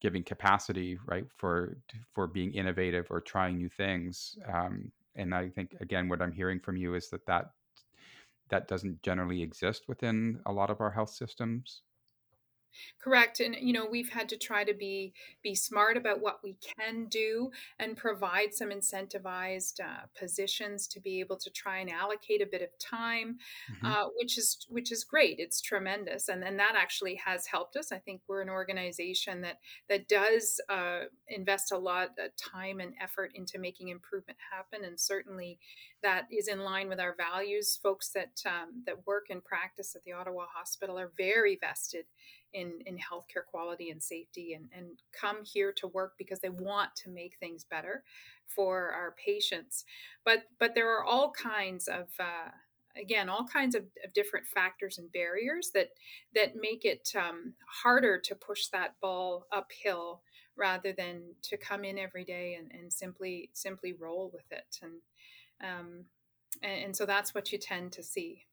giving 0.01 0.23
capacity, 0.23 0.97
right, 1.05 1.25
for 1.37 1.77
for 2.13 2.27
being 2.27 2.53
innovative 2.53 3.07
or 3.09 3.21
trying 3.21 3.57
new 3.57 3.69
things. 3.69 4.37
Um, 4.51 4.91
and 5.15 5.33
I 5.33 5.49
think 5.49 5.75
again, 5.81 6.09
what 6.09 6.21
I'm 6.21 6.31
hearing 6.31 6.59
from 6.59 6.77
you 6.77 6.95
is 6.95 7.09
that 7.09 7.25
that 7.25 7.51
that 8.49 8.67
doesn't 8.67 9.01
generally 9.03 9.41
exist 9.41 9.83
within 9.87 10.39
a 10.45 10.51
lot 10.51 10.69
of 10.69 10.81
our 10.81 10.91
health 10.91 11.11
systems. 11.11 11.81
Correct. 13.01 13.39
And 13.39 13.55
you 13.59 13.73
know, 13.73 13.85
we've 13.89 14.09
had 14.09 14.29
to 14.29 14.37
try 14.37 14.63
to 14.63 14.73
be 14.73 15.13
be 15.43 15.55
smart 15.55 15.97
about 15.97 16.21
what 16.21 16.39
we 16.43 16.57
can 16.77 17.05
do 17.05 17.51
and 17.79 17.95
provide 17.97 18.53
some 18.53 18.69
incentivized 18.69 19.79
uh, 19.79 20.05
positions 20.17 20.87
to 20.87 20.99
be 20.99 21.19
able 21.19 21.37
to 21.37 21.49
try 21.49 21.79
and 21.79 21.89
allocate 21.89 22.41
a 22.41 22.45
bit 22.45 22.61
of 22.61 22.69
time, 22.79 23.37
hmm 23.67 23.85
uh, 23.85 24.05
which 24.17 24.37
is 24.37 24.65
which 24.69 24.91
is 24.91 25.03
great. 25.03 25.39
It's 25.39 25.61
tremendous, 25.61 26.29
and 26.29 26.43
and 26.43 26.59
that 26.59 26.73
actually 26.75 27.15
has 27.15 27.47
helped 27.47 27.75
us. 27.75 27.91
I 27.91 27.97
think 27.97 28.21
we're 28.27 28.41
an 28.41 28.49
organization 28.49 29.41
that 29.41 29.59
that 29.87 30.07
does 30.07 30.59
uh, 30.69 31.01
invest 31.27 31.71
a 31.71 31.77
lot 31.77 32.09
of 32.19 32.35
time 32.35 32.79
and 32.79 32.93
effort 33.01 33.31
into 33.35 33.57
making 33.59 33.89
improvement 33.89 34.37
happen, 34.51 34.85
and 34.85 34.99
certainly 34.99 35.59
that 36.03 36.27
is 36.31 36.47
in 36.47 36.59
line 36.59 36.89
with 36.89 36.99
our 36.99 37.15
values. 37.15 37.79
Folks 37.81 38.09
that 38.09 38.41
um, 38.45 38.83
that 38.85 39.05
work 39.07 39.27
and 39.29 39.43
practice 39.43 39.95
at 39.95 40.03
the 40.03 40.11
Ottawa 40.13 40.45
Hospital 40.53 40.99
are 40.99 41.11
very 41.17 41.57
vested 41.59 42.05
in 42.53 42.79
in 42.85 42.97
healthcare 42.97 43.45
quality 43.49 43.89
and 43.89 44.01
safety 44.01 44.53
and 44.53 44.69
and 44.75 44.99
come 45.11 45.43
here 45.43 45.71
to 45.73 45.87
work 45.87 46.13
because 46.17 46.39
they 46.39 46.49
want 46.49 46.95
to 46.95 47.09
make 47.09 47.37
things 47.39 47.63
better 47.63 48.03
for 48.47 48.91
our 48.91 49.15
patients. 49.23 49.85
But 50.25 50.43
but 50.59 50.75
there 50.75 50.89
are 50.89 51.03
all 51.03 51.31
kinds 51.31 51.87
of 51.87 52.07
uh, 52.19 52.51
again 52.99 53.29
all 53.29 53.45
kinds 53.45 53.75
of, 53.75 53.83
of, 54.03 54.13
different 54.13 54.47
factors 54.47 54.97
and 54.97 55.11
barriers 55.11 55.71
that 55.73 55.89
that 56.33 56.55
make 56.59 56.85
it 56.85 57.09
um, 57.15 57.53
harder 57.83 58.19
to 58.19 58.35
push 58.35 58.67
that 58.67 58.95
ball 59.01 59.45
uphill 59.51 60.21
rather 60.55 60.91
than 60.91 61.21
to 61.41 61.55
come 61.55 61.85
in 61.85 61.97
every 61.97 62.25
day 62.25 62.57
and, 62.59 62.71
and 62.77 62.91
simply 62.91 63.49
simply 63.53 63.93
roll 63.93 64.29
with 64.33 64.51
it. 64.51 64.79
And 64.81 65.01
um, 65.61 66.05
and, 66.63 66.85
and 66.85 66.95
so 66.95 67.05
that's 67.05 67.33
what 67.33 67.51
you 67.51 67.57
tend 67.57 67.91
to 67.93 68.03
see 68.03 68.45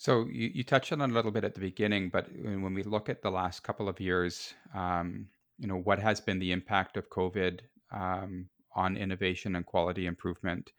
So 0.00 0.26
you, 0.32 0.50
you 0.54 0.64
touched 0.64 0.92
on 0.92 1.02
it 1.02 1.10
a 1.10 1.12
little 1.12 1.30
bit 1.30 1.44
at 1.44 1.52
the 1.52 1.60
beginning, 1.60 2.08
but 2.08 2.26
when 2.34 2.72
we 2.72 2.82
look 2.82 3.10
at 3.10 3.20
the 3.20 3.30
last 3.30 3.62
couple 3.62 3.86
of 3.86 4.00
years, 4.00 4.54
um, 4.74 5.26
you 5.58 5.66
know, 5.66 5.76
what 5.76 5.98
has 5.98 6.22
been 6.22 6.38
the 6.38 6.52
impact 6.52 6.96
of 6.96 7.10
COVID 7.10 7.60
um, 7.92 8.48
on 8.74 8.96
innovation 8.96 9.56
and 9.56 9.66
quality 9.66 10.06
improvement 10.06 10.72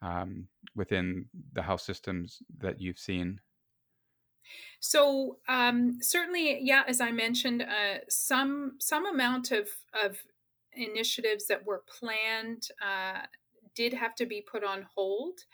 um, 0.00 0.46
within 0.76 1.24
the 1.54 1.62
health 1.62 1.80
systems 1.80 2.38
that 2.58 2.80
you've 2.80 3.00
seen? 3.00 3.40
So 4.78 5.38
um, 5.48 5.98
certainly, 6.00 6.60
yeah, 6.62 6.84
as 6.86 7.00
I 7.00 7.10
mentioned, 7.10 7.62
uh, 7.62 8.04
some 8.08 8.76
some 8.78 9.06
amount 9.06 9.50
of 9.50 9.70
of 9.92 10.18
initiatives 10.72 11.48
that 11.48 11.66
were 11.66 11.82
planned 11.98 12.68
uh, 12.80 13.22
did 13.78 13.94
have 13.94 14.16
to 14.16 14.26
be 14.26 14.40
put 14.40 14.64
on 14.64 14.84
hold. 14.92 15.44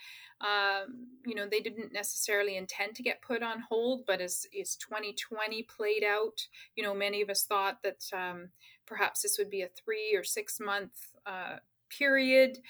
Um, 0.41 1.09
you 1.27 1.35
know, 1.35 1.47
they 1.47 1.61
didn't 1.61 1.93
necessarily 1.93 2.57
intend 2.57 2.95
to 2.95 3.03
get 3.03 3.21
put 3.21 3.43
on 3.43 3.63
hold, 3.69 4.07
but 4.07 4.23
as, 4.23 4.47
as 4.59 4.77
2020 4.77 5.63
played 5.65 6.03
out, 6.03 6.41
you 6.75 6.83
know, 6.83 6.95
many 6.95 7.21
of 7.21 7.29
us 7.29 7.45
thought 7.45 7.83
that 7.83 8.03
um, 8.15 8.49
perhaps 8.87 9.21
this 9.21 9.37
would 9.39 9.51
be 9.51 9.61
a 9.61 9.69
three 9.69 10.17
or 10.17 10.25
six 10.25 10.59
month 10.59 10.93
uh, 11.27 11.57
period. 11.91 12.61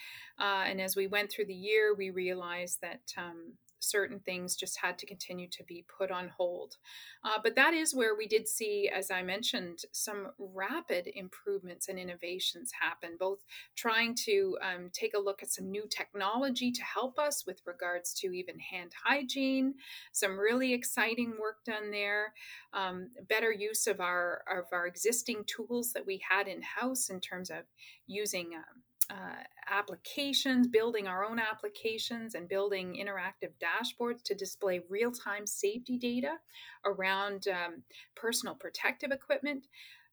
Uh, 0.40 0.64
and 0.66 0.80
as 0.80 0.96
we 0.96 1.06
went 1.06 1.30
through 1.30 1.46
the 1.46 1.54
year, 1.54 1.94
we 1.94 2.10
realized 2.10 2.80
that 2.82 3.12
um, 3.16 3.52
certain 3.84 4.20
things 4.20 4.56
just 4.56 4.78
had 4.80 4.98
to 4.98 5.06
continue 5.06 5.48
to 5.48 5.64
be 5.64 5.84
put 5.98 6.10
on 6.10 6.28
hold. 6.36 6.76
Uh, 7.24 7.38
but 7.42 7.54
that 7.54 7.74
is 7.74 7.94
where 7.94 8.14
we 8.16 8.26
did 8.26 8.48
see, 8.48 8.90
as 8.94 9.10
I 9.10 9.22
mentioned, 9.22 9.80
some 9.92 10.28
rapid 10.38 11.08
improvements 11.14 11.88
and 11.88 11.98
innovations 11.98 12.72
happen, 12.80 13.16
both 13.18 13.44
trying 13.76 14.14
to 14.24 14.56
um, 14.62 14.90
take 14.92 15.14
a 15.14 15.20
look 15.20 15.42
at 15.42 15.50
some 15.50 15.70
new 15.70 15.86
technology 15.88 16.70
to 16.72 16.82
help 16.82 17.18
us 17.18 17.44
with 17.46 17.60
regards 17.66 18.14
to 18.20 18.28
even 18.28 18.58
hand 18.58 18.92
hygiene, 19.04 19.74
some 20.12 20.38
really 20.38 20.72
exciting 20.72 21.34
work 21.40 21.64
done 21.64 21.90
there, 21.90 22.32
um, 22.72 23.10
better 23.28 23.52
use 23.52 23.86
of 23.86 24.00
our, 24.00 24.42
of 24.50 24.64
our 24.72 24.86
existing 24.86 25.44
tools 25.46 25.92
that 25.92 26.06
we 26.06 26.20
had 26.28 26.48
in 26.48 26.62
house 26.62 27.08
in 27.08 27.20
terms 27.20 27.50
of 27.50 27.64
using. 28.06 28.54
Um, 28.54 28.82
uh, 29.10 29.42
applications, 29.68 30.66
building 30.66 31.06
our 31.06 31.24
own 31.24 31.38
applications, 31.38 32.34
and 32.34 32.48
building 32.48 32.94
interactive 32.94 33.52
dashboards 33.60 34.22
to 34.24 34.34
display 34.34 34.80
real 34.88 35.12
time 35.12 35.46
safety 35.46 35.98
data 35.98 36.36
around 36.84 37.46
um, 37.48 37.82
personal 38.16 38.54
protective 38.54 39.10
equipment. 39.10 39.66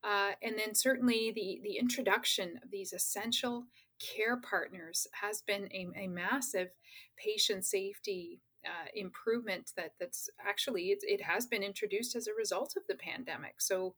Uh, 0.03 0.31
and 0.41 0.57
then, 0.57 0.73
certainly, 0.73 1.31
the, 1.35 1.61
the 1.63 1.77
introduction 1.77 2.59
of 2.63 2.71
these 2.71 2.91
essential 2.91 3.65
care 3.99 4.37
partners 4.37 5.07
has 5.21 5.41
been 5.41 5.69
a, 5.71 5.87
a 5.95 6.07
massive 6.07 6.69
patient 7.17 7.65
safety 7.65 8.41
uh, 8.65 8.87
improvement 8.95 9.71
that 9.75 9.93
that's 9.99 10.29
actually 10.45 10.85
it, 10.89 10.99
it, 11.03 11.21
has 11.21 11.47
been 11.47 11.63
introduced 11.63 12.15
as 12.15 12.27
a 12.27 12.33
result 12.33 12.73
of 12.77 12.83
the 12.87 12.95
pandemic 12.95 13.55
so 13.59 13.95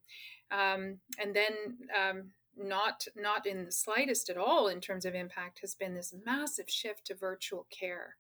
um, 0.52 1.00
and 1.20 1.36
then 1.36 1.54
um, 1.98 2.32
not 2.58 3.08
not 3.16 3.46
in 3.46 3.66
the 3.66 3.72
slightest 3.72 4.30
at 4.30 4.38
all 4.38 4.68
in 4.68 4.80
terms 4.80 5.06
of 5.06 5.16
impact 5.16 5.60
has 5.60 5.76
been 5.76 5.96
this 5.96 6.14
massive 6.26 6.70
shift 6.70 7.06
to 7.06 7.16
virtual 7.16 7.66
care 7.70 8.16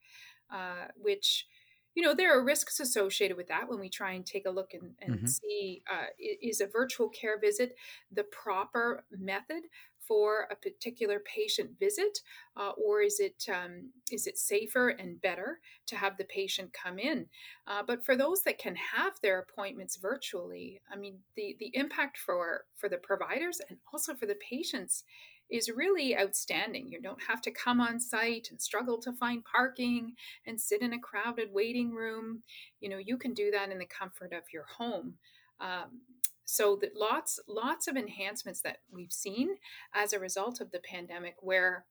uh, 0.52 0.88
which 0.96 1.48
you 1.96 2.04
know 2.04 2.14
there 2.14 2.38
are 2.38 2.44
risks 2.44 2.80
associated 2.80 3.38
with 3.38 3.48
that 3.48 3.70
when 3.70 3.80
we 3.80 3.90
try 3.90 4.14
and 4.14 4.26
take 4.26 4.46
a 4.46 4.52
look 4.52 4.74
and, 4.74 4.92
and 5.02 5.16
mm-hmm. 5.18 5.26
see 5.28 5.84
uh, 5.92 6.06
is 6.20 6.62
a 6.62 6.68
virtual 6.68 7.10
care 7.10 7.40
visit 7.40 7.76
the 8.12 8.24
proper 8.24 9.04
method 9.12 9.64
for 10.08 10.48
a 10.52 10.56
particular 10.56 11.20
patient 11.20 11.72
visit, 11.80 12.20
uh, 12.58 12.72
or 12.72 13.02
is 13.02 13.20
it 13.20 13.46
um, 13.50 13.92
is 14.12 14.28
it 14.28 14.38
safer 14.38 14.90
and 14.90 15.22
better 15.22 15.60
to 15.88 15.96
have 15.96 16.18
the 16.18 16.26
patient 16.26 16.72
come 16.74 17.00
in? 17.00 17.26
Uh, 17.68 17.84
but 17.86 18.06
for 18.06 18.16
those 18.16 18.44
that 18.44 18.58
can 18.58 18.76
have 18.76 19.14
their 19.22 19.40
appointments 19.40 19.98
virtually, 19.98 20.82
I 20.92 20.96
mean, 20.96 21.20
the 21.36 21.56
the 21.60 21.72
impact 21.74 22.18
for 22.18 22.66
for 22.78 22.90
the 22.90 22.98
providers 22.98 23.60
and 23.70 23.80
also 23.92 24.14
for 24.14 24.26
the 24.26 24.38
patients 24.50 25.04
is 25.50 25.70
really 25.70 26.18
outstanding. 26.18 26.92
You 26.92 27.02
don't 27.02 27.24
have 27.28 27.42
to 27.44 27.52
come 27.52 27.80
on 27.80 28.00
site 28.00 28.48
and 28.50 28.62
struggle 28.62 28.98
to 29.00 29.14
find 29.14 29.44
parking 29.44 30.14
and 30.48 30.60
sit 30.60 30.82
in 30.82 30.94
a 30.94 31.00
crowded 31.00 31.50
waiting 31.52 31.92
room. 31.92 32.44
You 32.80 32.90
know, 32.90 32.98
you 32.98 33.18
can 33.18 33.34
do 33.34 33.52
that 33.52 33.72
in 33.72 33.80
the 33.80 33.86
comfort 33.86 34.34
of 34.34 34.44
your 34.52 34.66
home. 34.78 35.16
Um, 35.60 36.02
so 36.46 36.78
that 36.82 36.96
lots 36.96 37.40
lots 37.48 37.88
of 37.88 37.96
enhancements 37.96 38.62
that 38.62 38.80
we've 38.92 39.12
seen 39.12 39.56
as 39.94 40.14
a 40.14 40.20
result 40.20 40.60
of 40.60 40.72
the 40.72 40.80
pandemic 40.80 41.36
where 41.40 41.86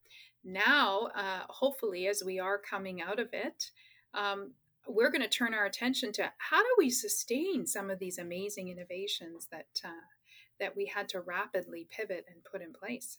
now 0.45 1.09
uh, 1.15 1.41
hopefully 1.49 2.07
as 2.07 2.23
we 2.25 2.39
are 2.39 2.59
coming 2.59 3.01
out 3.01 3.19
of 3.19 3.29
it 3.33 3.71
um, 4.15 4.53
we're 4.87 5.11
going 5.11 5.23
to 5.23 5.29
turn 5.29 5.55
our 5.55 5.65
attention 5.65 6.13
to 6.13 6.31
how 6.37 6.61
do 6.63 6.69
we 6.77 6.91
sustain 6.91 7.67
some 7.67 7.89
of 7.89 7.99
these 7.99 8.19
amazing 8.19 8.69
innovations 8.69 9.49
that 9.51 9.81
uh, 9.85 10.07
that 10.61 10.77
we 10.77 10.87
had 10.87 11.09
to 11.09 11.21
rapidly 11.21 11.87
pivot 11.91 12.27
and 12.31 12.45
put 12.45 12.61
in 12.63 12.73
place 12.73 13.19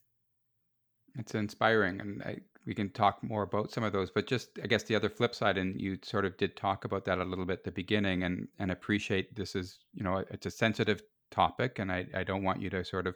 it's 1.15 1.35
inspiring, 1.35 2.01
and 2.01 2.23
I, 2.23 2.37
we 2.65 2.73
can 2.73 2.89
talk 2.89 3.23
more 3.23 3.43
about 3.43 3.71
some 3.71 3.83
of 3.83 3.93
those. 3.93 4.09
But 4.11 4.27
just, 4.27 4.49
I 4.63 4.67
guess, 4.67 4.83
the 4.83 4.95
other 4.95 5.09
flip 5.09 5.35
side, 5.35 5.57
and 5.57 5.79
you 5.79 5.97
sort 6.01 6.25
of 6.25 6.37
did 6.37 6.55
talk 6.55 6.85
about 6.85 7.05
that 7.05 7.19
a 7.19 7.23
little 7.23 7.45
bit 7.45 7.59
at 7.59 7.63
the 7.63 7.71
beginning, 7.71 8.23
and 8.23 8.47
and 8.59 8.71
appreciate 8.71 9.35
this 9.35 9.55
is, 9.55 9.79
you 9.93 10.03
know, 10.03 10.23
it's 10.31 10.45
a 10.45 10.51
sensitive 10.51 11.01
topic, 11.31 11.79
and 11.79 11.91
I, 11.91 12.05
I 12.15 12.23
don't 12.23 12.43
want 12.43 12.61
you 12.61 12.69
to 12.71 12.83
sort 12.83 13.07
of 13.07 13.15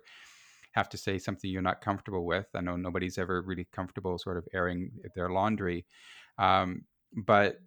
have 0.74 0.90
to 0.90 0.98
say 0.98 1.18
something 1.18 1.50
you're 1.50 1.62
not 1.62 1.82
comfortable 1.82 2.26
with. 2.26 2.48
I 2.54 2.62
know 2.62 2.76
nobody's 2.76 3.18
ever 3.18 3.42
really 3.42 3.68
comfortable 3.72 4.20
sort 4.20 4.38
of 4.38 4.48
airing 4.54 4.92
their 5.16 5.30
laundry, 5.30 5.86
um, 6.38 6.84
but 7.26 7.60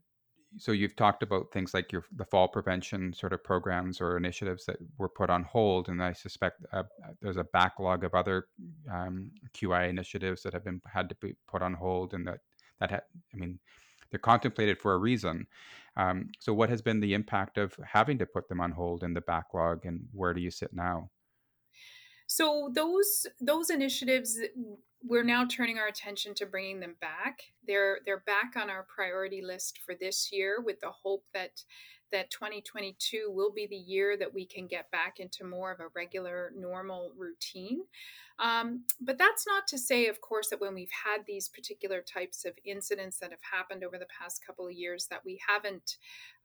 so 0.56 0.72
you've 0.72 0.96
talked 0.96 1.22
about 1.22 1.52
things 1.52 1.74
like 1.74 1.92
your 1.92 2.04
the 2.16 2.24
fall 2.24 2.48
prevention 2.48 3.12
sort 3.12 3.32
of 3.32 3.42
programs 3.44 4.00
or 4.00 4.16
initiatives 4.16 4.64
that 4.66 4.76
were 4.98 5.08
put 5.08 5.30
on 5.30 5.44
hold, 5.44 5.88
and 5.88 6.02
I 6.02 6.12
suspect 6.12 6.64
uh, 6.72 6.78
uh 6.78 7.12
there's 7.20 7.36
a 7.36 7.44
backlog 7.44 8.04
of 8.04 8.14
other 8.14 8.46
um, 8.92 9.30
QI 9.54 9.88
initiatives 9.88 10.42
that 10.42 10.52
have 10.52 10.64
been 10.64 10.80
had 10.92 11.08
to 11.08 11.14
be 11.16 11.34
put 11.48 11.62
on 11.62 11.74
hold, 11.74 12.14
and 12.14 12.26
that 12.26 12.40
that 12.80 12.90
ha- 12.90 13.06
I 13.32 13.36
mean 13.36 13.58
they're 14.10 14.18
contemplated 14.18 14.78
for 14.78 14.94
a 14.94 14.98
reason. 14.98 15.46
Um, 15.96 16.30
so, 16.38 16.52
what 16.52 16.70
has 16.70 16.82
been 16.82 17.00
the 17.00 17.14
impact 17.14 17.58
of 17.58 17.74
having 17.84 18.18
to 18.18 18.26
put 18.26 18.48
them 18.48 18.60
on 18.60 18.72
hold 18.72 19.02
in 19.02 19.14
the 19.14 19.20
backlog, 19.20 19.86
and 19.86 20.06
where 20.12 20.34
do 20.34 20.40
you 20.40 20.50
sit 20.50 20.72
now? 20.72 21.10
So 22.30 22.70
those 22.72 23.26
those 23.40 23.70
initiatives 23.70 24.38
we're 25.02 25.24
now 25.24 25.46
turning 25.46 25.78
our 25.78 25.88
attention 25.88 26.32
to 26.36 26.46
bringing 26.46 26.78
them 26.78 26.94
back. 27.00 27.40
They're 27.66 27.98
they're 28.06 28.22
back 28.24 28.52
on 28.54 28.70
our 28.70 28.86
priority 28.94 29.42
list 29.42 29.80
for 29.84 29.96
this 29.96 30.30
year 30.30 30.60
with 30.64 30.78
the 30.78 30.92
hope 30.92 31.24
that 31.34 31.64
that 32.12 32.30
2022 32.30 33.30
will 33.30 33.52
be 33.52 33.66
the 33.66 33.76
year 33.76 34.16
that 34.16 34.32
we 34.32 34.46
can 34.46 34.66
get 34.66 34.90
back 34.90 35.20
into 35.20 35.44
more 35.44 35.72
of 35.72 35.80
a 35.80 35.88
regular 35.94 36.52
normal 36.56 37.12
routine. 37.16 37.80
Um, 38.40 38.84
but 39.02 39.18
that's 39.18 39.46
not 39.46 39.66
to 39.68 39.78
say, 39.78 40.06
of 40.06 40.22
course, 40.22 40.48
that 40.48 40.62
when 40.62 40.74
we've 40.74 40.88
had 41.04 41.26
these 41.26 41.48
particular 41.48 42.00
types 42.00 42.46
of 42.46 42.54
incidents 42.64 43.18
that 43.18 43.30
have 43.30 43.40
happened 43.52 43.84
over 43.84 43.98
the 43.98 44.06
past 44.18 44.44
couple 44.46 44.66
of 44.66 44.72
years, 44.72 45.06
that 45.10 45.22
we 45.26 45.38
haven't 45.46 45.96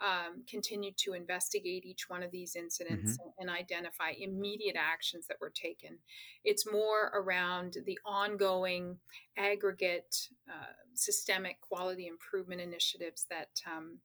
um, 0.02 0.44
continued 0.50 0.98
to 0.98 1.14
investigate 1.14 1.86
each 1.86 2.10
one 2.10 2.22
of 2.22 2.32
these 2.32 2.58
incidents 2.58 3.14
mm-hmm. 3.14 3.30
and 3.40 3.50
identify 3.50 4.12
immediate 4.20 4.76
actions 4.78 5.26
that 5.28 5.38
were 5.40 5.54
taken. 5.56 5.98
It's 6.44 6.70
more 6.70 7.12
around 7.16 7.78
the 7.86 7.98
ongoing 8.06 8.98
aggregate 9.38 10.28
uh, 10.50 10.74
systemic 10.96 11.62
quality 11.62 12.08
improvement 12.08 12.60
initiatives 12.60 13.26
that 13.30 13.50
um, 13.66 14.00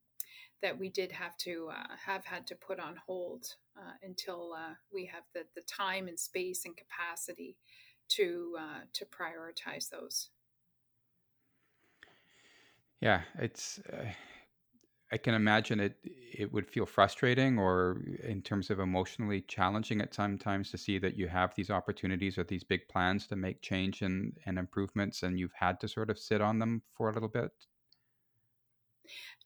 that 0.63 0.79
we 0.79 0.89
did 0.89 1.13
have 1.13 1.37
to 1.39 1.69
uh, 1.73 1.97
have 2.05 2.25
had 2.25 2.47
to 2.49 2.55
put 2.55 2.79
on 2.79 2.97
hold 3.07 3.47
uh, 3.77 3.93
until 4.03 4.53
uh, 4.57 4.75
we 4.93 5.07
have 5.07 5.25
the, 5.35 5.45
the 5.55 5.63
time 5.63 6.09
and 6.09 6.19
space 6.19 6.65
and 6.65 6.77
capacity 6.77 7.57
to 8.09 8.57
uh, 8.59 8.81
to 8.93 9.05
prioritize 9.07 9.89
those. 9.89 10.29
Yeah, 13.01 13.23
it's. 13.39 13.81
Uh, 13.91 14.11
I 15.13 15.17
can 15.17 15.35
imagine 15.35 15.81
it. 15.81 15.97
It 16.05 16.53
would 16.53 16.69
feel 16.69 16.87
frustrating, 16.87 17.59
or 17.59 18.01
in 18.23 18.43
terms 18.43 18.71
of 18.71 18.79
emotionally 18.79 19.41
challenging 19.41 20.01
at 20.01 20.15
sometimes 20.15 20.71
to 20.71 20.79
see 20.79 20.99
that 20.99 21.17
you 21.17 21.27
have 21.27 21.53
these 21.57 21.69
opportunities 21.69 22.39
or 22.39 22.45
these 22.45 22.63
big 22.63 22.87
plans 22.89 23.27
to 23.27 23.37
make 23.37 23.61
change 23.61 24.03
and, 24.03 24.35
and 24.47 24.57
improvements, 24.57 25.25
and 25.25 25.37
you've 25.37 25.53
had 25.53 25.81
to 25.81 25.89
sort 25.89 26.11
of 26.11 26.19
sit 26.19 26.41
on 26.41 26.61
them 26.61 26.83
for 26.95 27.11
a 27.11 27.13
little 27.13 27.29
bit. 27.29 27.51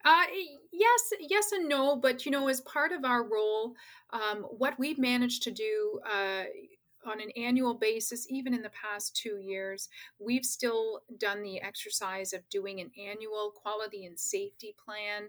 Uh, 0.05 0.24
yes, 0.72 1.12
yes, 1.20 1.53
and 1.53 1.68
no. 1.68 1.96
But 1.96 2.27
you 2.27 2.33
know, 2.33 2.48
as 2.48 2.61
part 2.61 2.92
of 2.92 3.05
our 3.05 3.22
role, 3.24 3.74
um, 4.11 4.42
what 4.42 4.79
we've 4.79 4.98
managed 4.98 5.42
to 5.44 5.50
do 5.50 6.00
uh, 6.07 6.44
on 7.07 7.21
an 7.21 7.31
annual 7.37 7.75
basis, 7.75 8.27
even 8.31 8.55
in 8.55 8.62
the 8.62 8.71
past 8.71 9.17
two 9.17 9.38
years, 9.38 9.88
we've 10.19 10.45
still 10.45 11.03
done 11.19 11.43
the 11.43 11.61
exercise 11.61 12.33
of 12.33 12.49
doing 12.49 12.81
an 12.81 12.90
annual 12.99 13.53
quality 13.55 14.05
and 14.07 14.19
safety 14.19 14.75
plan. 14.83 15.29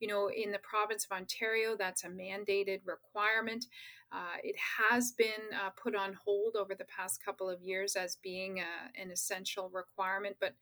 You 0.00 0.08
know, 0.08 0.28
in 0.28 0.52
the 0.52 0.58
province 0.58 1.06
of 1.06 1.16
Ontario, 1.16 1.76
that's 1.76 2.04
a 2.04 2.08
mandated 2.08 2.80
requirement. 2.84 3.66
Uh, 4.12 4.36
it 4.44 4.54
has 4.78 5.12
been 5.12 5.52
uh, 5.52 5.70
put 5.70 5.96
on 5.96 6.16
hold 6.24 6.54
over 6.54 6.74
the 6.74 6.84
past 6.84 7.24
couple 7.24 7.50
of 7.50 7.60
years 7.60 7.96
as 7.96 8.16
being 8.22 8.60
a, 8.60 8.62
uh, 8.62 9.02
an 9.02 9.10
essential 9.10 9.68
requirement, 9.72 10.36
but 10.40 10.54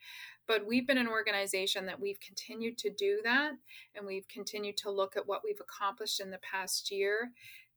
but 0.47 0.67
we've 0.67 0.87
been 0.87 0.99
an 0.99 1.09
organization 1.09 1.87
that 1.87 2.01
we've 2.01 2.21
continued 2.21 2.77
to 2.79 2.91
do 2.91 3.21
that, 3.25 3.53
and 3.95 4.07
we've 4.07 4.29
continued 4.29 4.77
to 4.79 4.91
look 4.91 5.17
at 5.17 5.27
what 5.27 5.43
we've 5.45 5.61
accomplished 5.61 6.21
in 6.21 6.31
the 6.31 6.39
past 6.39 6.91
year 6.91 7.33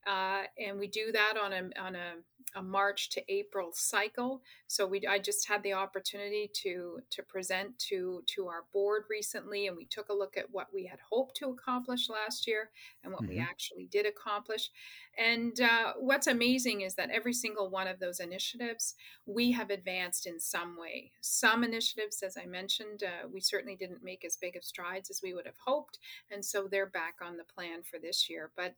uh, 0.08 0.44
and 0.58 0.80
we 0.80 0.88
do 0.88 1.12
that 1.12 1.34
on 1.42 1.52
a 1.52 1.82
on 1.82 1.96
a, 1.96 2.14
a, 2.56 2.64
March 2.64 3.10
to 3.10 3.22
April 3.28 3.72
cycle. 3.74 4.42
So 4.68 4.88
we 4.88 5.06
I 5.06 5.20
just 5.20 5.50
had 5.50 5.62
the 5.64 5.74
opportunity 5.74 6.50
to 6.64 7.00
to 7.12 7.24
present 7.24 7.78
to 7.90 8.24
to 8.36 8.48
our 8.48 8.64
board 8.72 9.04
recently, 9.10 9.68
and 9.68 9.76
we 9.76 9.84
took 9.86 10.08
a 10.08 10.14
look 10.14 10.38
at 10.38 10.46
what 10.52 10.68
we 10.74 10.86
had 10.86 11.00
hoped 11.12 11.36
to 11.38 11.50
accomplish 11.50 12.10
last 12.10 12.48
year 12.48 12.70
and 13.04 13.12
what 13.12 13.24
mm-hmm. 13.24 13.32
we 13.32 13.40
actually 13.40 13.88
did 13.92 14.06
accomplish. 14.06 14.70
And 15.18 15.60
uh, 15.60 15.94
what's 16.00 16.28
amazing 16.28 16.82
is 16.82 16.96
that 16.96 17.10
every 17.10 17.34
single 17.34 17.70
one 17.70 17.88
of 17.88 18.00
those 18.00 18.22
initiatives 18.22 18.96
we 19.26 19.52
have 19.52 19.72
advanced 19.72 20.26
in 20.26 20.40
some 20.40 20.78
way. 20.80 21.12
Some 21.22 21.66
initiatives, 21.66 22.24
as 22.24 22.38
I 22.38 22.46
mentioned, 22.46 23.04
uh, 23.04 23.28
we 23.34 23.42
certainly 23.42 23.76
didn't 23.76 24.04
make 24.04 24.24
as 24.24 24.38
big 24.38 24.56
of 24.56 24.64
strides 24.64 25.10
as 25.10 25.22
we 25.22 25.34
would 25.34 25.48
have 25.48 25.58
hoped, 25.66 26.00
and 26.32 26.46
so 26.46 26.68
they're 26.70 26.86
back 26.86 27.16
on 27.22 27.36
the 27.36 27.44
plan 27.44 27.84
for 27.84 28.00
this 28.00 28.30
year. 28.30 28.52
But 28.56 28.76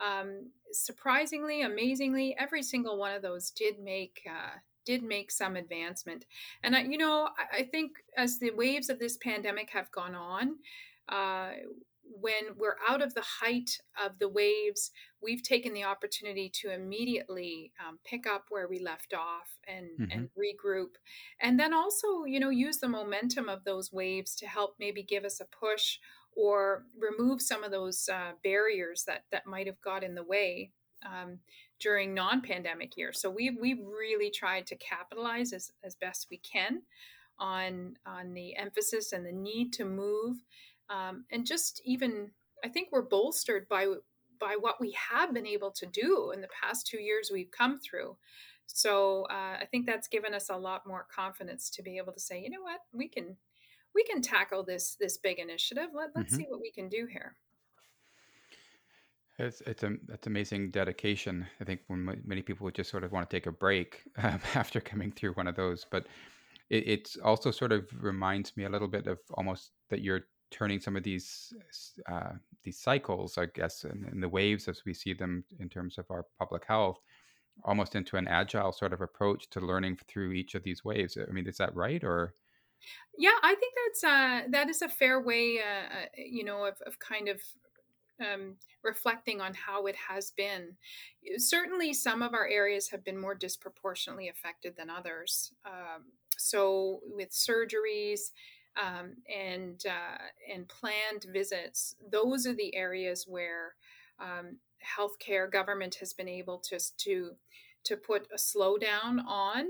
um, 0.00 0.50
surprisingly, 0.72 1.62
amazingly, 1.62 2.36
every 2.38 2.62
single 2.62 2.98
one 2.98 3.14
of 3.14 3.22
those 3.22 3.50
did 3.50 3.78
make 3.80 4.20
uh, 4.28 4.58
did 4.84 5.02
make 5.02 5.30
some 5.30 5.56
advancement. 5.56 6.24
And 6.62 6.74
I, 6.74 6.82
you 6.82 6.96
know, 6.96 7.28
I, 7.36 7.58
I, 7.58 7.62
think 7.64 7.92
as 8.16 8.38
the 8.38 8.52
waves 8.52 8.88
of 8.88 8.98
this 8.98 9.18
pandemic 9.18 9.68
have 9.70 9.90
gone 9.92 10.14
on, 10.14 10.56
uh, 11.10 11.50
when 12.20 12.56
we're 12.56 12.76
out 12.88 13.02
of 13.02 13.14
the 13.14 13.24
height 13.40 13.70
of 14.02 14.18
the 14.18 14.28
waves, 14.28 14.90
we've 15.22 15.42
taken 15.42 15.74
the 15.74 15.84
opportunity 15.84 16.50
to 16.62 16.72
immediately 16.72 17.72
um, 17.86 17.98
pick 18.04 18.26
up 18.26 18.46
where 18.48 18.66
we 18.66 18.78
left 18.78 19.14
off 19.14 19.48
and, 19.66 19.90
mm-hmm. 20.00 20.10
and 20.10 20.28
regroup. 20.30 20.96
And 21.40 21.58
then 21.58 21.74
also, 21.74 22.24
you 22.24 22.40
know, 22.40 22.50
use 22.50 22.78
the 22.78 22.88
momentum 22.88 23.48
of 23.48 23.64
those 23.64 23.92
waves 23.92 24.34
to 24.36 24.46
help 24.46 24.76
maybe 24.78 25.02
give 25.02 25.24
us 25.24 25.40
a 25.40 25.44
push 25.44 25.98
or 26.38 26.84
remove 26.96 27.42
some 27.42 27.64
of 27.64 27.72
those 27.72 28.08
uh, 28.08 28.30
barriers 28.44 29.02
that 29.08 29.24
that 29.32 29.44
might 29.44 29.66
have 29.66 29.80
got 29.80 30.04
in 30.04 30.14
the 30.14 30.22
way 30.22 30.70
um, 31.04 31.40
during 31.80 32.14
non-pandemic 32.14 32.96
years. 32.96 33.20
So 33.20 33.28
we've 33.28 33.56
we've 33.60 33.84
really 33.84 34.30
tried 34.30 34.66
to 34.68 34.76
capitalize 34.76 35.52
as, 35.52 35.72
as 35.82 35.96
best 35.96 36.28
we 36.30 36.38
can 36.38 36.82
on 37.40 37.94
on 38.06 38.34
the 38.34 38.56
emphasis 38.56 39.12
and 39.12 39.26
the 39.26 39.32
need 39.32 39.72
to 39.72 39.84
move, 39.84 40.36
um, 40.88 41.24
and 41.32 41.44
just 41.44 41.82
even 41.84 42.30
I 42.64 42.68
think 42.68 42.90
we're 42.92 43.02
bolstered 43.02 43.68
by 43.68 43.86
by 44.38 44.54
what 44.60 44.80
we 44.80 44.96
have 45.10 45.34
been 45.34 45.46
able 45.46 45.72
to 45.72 45.86
do 45.86 46.30
in 46.32 46.40
the 46.40 46.54
past 46.62 46.86
two 46.86 47.00
years 47.00 47.30
we've 47.32 47.50
come 47.50 47.80
through. 47.80 48.16
So 48.66 49.24
uh, 49.30 49.56
I 49.62 49.66
think 49.68 49.86
that's 49.86 50.08
given 50.08 50.34
us 50.34 50.50
a 50.50 50.56
lot 50.56 50.86
more 50.86 51.06
confidence 51.12 51.70
to 51.70 51.82
be 51.82 51.96
able 51.96 52.12
to 52.12 52.20
say, 52.20 52.40
you 52.40 52.50
know 52.50 52.62
what, 52.62 52.80
we 52.92 53.08
can 53.08 53.36
we 53.98 54.04
can 54.04 54.22
tackle 54.22 54.62
this 54.62 54.96
this 55.00 55.16
big 55.16 55.40
initiative. 55.40 55.88
Let, 55.92 56.10
let's 56.14 56.32
mm-hmm. 56.32 56.42
see 56.42 56.46
what 56.48 56.60
we 56.60 56.70
can 56.70 56.88
do 56.88 57.06
here. 57.10 57.34
It's 59.40 59.60
it's 59.62 59.82
a 59.82 59.96
that's 60.06 60.28
amazing 60.28 60.70
dedication. 60.70 61.44
I 61.60 61.64
think 61.64 61.80
when 61.88 62.22
many 62.24 62.42
people 62.42 62.64
would 62.64 62.76
just 62.76 62.90
sort 62.90 63.02
of 63.02 63.10
want 63.10 63.28
to 63.28 63.36
take 63.36 63.46
a 63.46 63.52
break 63.52 64.02
um, 64.22 64.40
after 64.54 64.80
coming 64.80 65.10
through 65.10 65.32
one 65.32 65.48
of 65.48 65.56
those, 65.56 65.84
but 65.90 66.06
it 66.70 66.86
it's 66.86 67.16
also 67.16 67.50
sort 67.50 67.72
of 67.72 67.88
reminds 68.00 68.56
me 68.56 68.64
a 68.64 68.68
little 68.68 68.88
bit 68.88 69.08
of 69.08 69.18
almost 69.34 69.72
that 69.90 70.00
you're 70.00 70.26
turning 70.50 70.80
some 70.80 70.96
of 70.96 71.02
these 71.02 71.52
uh, 72.06 72.34
these 72.62 72.78
cycles, 72.78 73.36
I 73.36 73.46
guess, 73.46 73.82
and, 73.82 74.04
and 74.04 74.22
the 74.22 74.28
waves 74.28 74.68
as 74.68 74.84
we 74.86 74.94
see 74.94 75.12
them 75.12 75.44
in 75.58 75.68
terms 75.68 75.98
of 75.98 76.06
our 76.10 76.24
public 76.38 76.64
health 76.66 77.00
almost 77.64 77.96
into 77.96 78.16
an 78.16 78.28
agile 78.28 78.70
sort 78.70 78.92
of 78.92 79.00
approach 79.00 79.50
to 79.50 79.60
learning 79.60 79.98
through 80.06 80.30
each 80.30 80.54
of 80.54 80.62
these 80.62 80.84
waves. 80.84 81.18
I 81.18 81.32
mean, 81.32 81.48
is 81.48 81.56
that 81.56 81.74
right? 81.74 82.02
Or 82.04 82.34
yeah, 83.16 83.36
I 83.42 83.54
think 83.54 83.74
that's 83.86 84.04
uh, 84.04 84.48
that 84.50 84.68
is 84.68 84.82
a 84.82 84.88
fair 84.88 85.20
way, 85.20 85.58
uh, 85.58 85.94
uh, 85.94 86.06
you 86.16 86.44
know, 86.44 86.64
of, 86.64 86.80
of 86.86 86.98
kind 86.98 87.28
of 87.28 87.40
um, 88.20 88.56
reflecting 88.82 89.40
on 89.40 89.54
how 89.54 89.86
it 89.86 89.96
has 89.96 90.30
been. 90.32 90.76
Certainly, 91.36 91.94
some 91.94 92.22
of 92.22 92.34
our 92.34 92.46
areas 92.46 92.88
have 92.90 93.04
been 93.04 93.20
more 93.20 93.34
disproportionately 93.34 94.28
affected 94.28 94.76
than 94.76 94.90
others. 94.90 95.52
Um, 95.66 96.04
so, 96.36 97.00
with 97.06 97.30
surgeries 97.30 98.30
um, 98.80 99.14
and 99.34 99.82
uh, 99.86 100.52
and 100.52 100.68
planned 100.68 101.26
visits, 101.32 101.96
those 102.10 102.46
are 102.46 102.54
the 102.54 102.74
areas 102.74 103.26
where 103.28 103.74
um, 104.20 104.58
healthcare 104.98 105.50
government 105.50 105.96
has 105.96 106.12
been 106.12 106.28
able 106.28 106.58
to 106.58 106.78
to 106.98 107.32
to 107.84 107.96
put 107.96 108.28
a 108.32 108.36
slowdown 108.36 109.24
on 109.26 109.66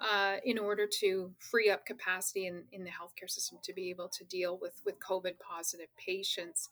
uh, 0.00 0.36
in 0.44 0.58
order 0.58 0.86
to 1.00 1.30
free 1.38 1.70
up 1.70 1.86
capacity 1.86 2.46
in, 2.46 2.64
in 2.72 2.84
the 2.84 2.90
healthcare 2.90 3.30
system 3.30 3.58
to 3.62 3.72
be 3.72 3.90
able 3.90 4.08
to 4.08 4.24
deal 4.24 4.58
with 4.60 4.80
with 4.84 4.98
COVID 4.98 5.38
positive 5.38 5.88
patients. 5.96 6.68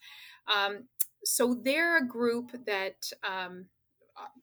Um, 0.52 0.85
so 1.24 1.54
they're 1.54 1.98
a 1.98 2.06
group 2.06 2.50
that 2.66 3.11
um, 3.22 3.66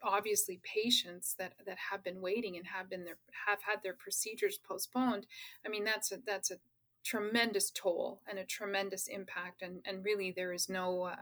obviously 0.01 0.61
patients 0.63 1.35
that 1.37 1.53
that 1.65 1.77
have 1.91 2.03
been 2.03 2.21
waiting 2.21 2.57
and 2.57 2.67
have 2.67 2.89
been 2.89 3.03
there 3.03 3.17
have 3.47 3.59
had 3.61 3.83
their 3.83 3.93
procedures 3.93 4.57
postponed. 4.57 5.25
I 5.65 5.69
mean 5.69 5.83
that's 5.83 6.11
a 6.11 6.19
that's 6.25 6.51
a 6.51 6.57
tremendous 7.03 7.71
toll 7.71 8.21
and 8.29 8.39
a 8.39 8.45
tremendous 8.45 9.07
impact 9.07 9.61
and 9.61 9.81
and 9.85 10.03
really 10.03 10.31
there 10.31 10.53
is 10.53 10.69
no 10.69 11.03
uh, 11.03 11.15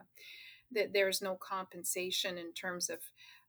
that 0.71 0.93
there's 0.93 1.21
no 1.21 1.35
compensation 1.35 2.37
in 2.37 2.53
terms 2.53 2.89
of 2.89 2.99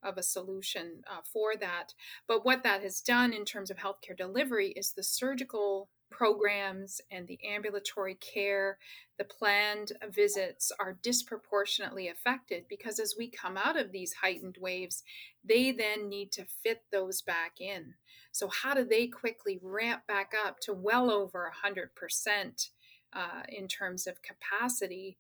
of 0.03 0.17
a 0.17 0.23
solution 0.23 1.03
uh, 1.11 1.21
for 1.25 1.57
that. 1.57 1.95
But 2.27 2.45
what 2.45 2.63
that 2.63 2.83
has 2.83 3.01
done 3.01 3.33
in 3.33 3.45
terms 3.45 3.71
of 3.71 3.79
healthcare 3.79 4.17
delivery 4.17 4.73
is 4.77 4.93
the 4.93 5.03
surgical 5.03 5.89
programs 6.11 7.01
and 7.11 7.27
the 7.27 7.39
ambulatory 7.47 8.15
care, 8.15 8.79
the 9.19 9.25
planned 9.25 9.93
visits 10.11 10.73
are 10.81 10.99
disproportionately 11.03 12.09
affected 12.09 12.65
because 12.69 12.99
as 12.99 13.15
we 13.19 13.29
come 13.29 13.57
out 13.57 13.79
of 13.79 13.93
these 13.93 14.15
heightened 14.23 14.57
waves, 14.61 15.03
they 15.45 15.71
then 15.71 16.09
need 16.09 16.33
to 16.33 16.47
fit 16.63 16.83
those 16.91 17.21
back 17.21 17.61
in. 17.61 17.95
So, 18.33 18.49
how 18.49 18.75
do 18.75 18.85
they 18.85 19.07
quickly 19.07 19.59
ramp 19.63 20.03
back 20.07 20.33
up 20.47 20.61
to 20.61 20.73
well 20.73 21.11
over 21.11 21.53
100%? 21.65 22.71
Uh, 23.15 23.41
in 23.49 23.67
terms 23.67 24.07
of 24.07 24.21
capacity 24.21 25.17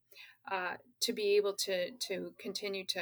uh, 0.50 0.74
to 1.00 1.10
be 1.10 1.36
able 1.36 1.54
to 1.54 1.90
to 1.92 2.34
continue 2.38 2.84
to 2.84 3.00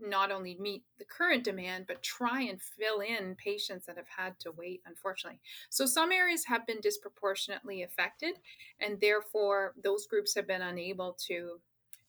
not 0.00 0.30
only 0.30 0.56
meet 0.60 0.82
the 0.98 1.04
current 1.04 1.44
demand, 1.44 1.86
but 1.86 2.02
try 2.02 2.42
and 2.42 2.60
fill 2.60 3.00
in 3.00 3.34
patients 3.36 3.86
that 3.86 3.96
have 3.96 4.08
had 4.16 4.38
to 4.40 4.52
wait, 4.52 4.82
unfortunately. 4.86 5.40
So, 5.70 5.86
some 5.86 6.12
areas 6.12 6.44
have 6.46 6.66
been 6.66 6.80
disproportionately 6.80 7.82
affected, 7.82 8.36
and 8.80 9.00
therefore, 9.00 9.74
those 9.82 10.06
groups 10.06 10.34
have 10.34 10.46
been 10.46 10.62
unable 10.62 11.16
to 11.28 11.60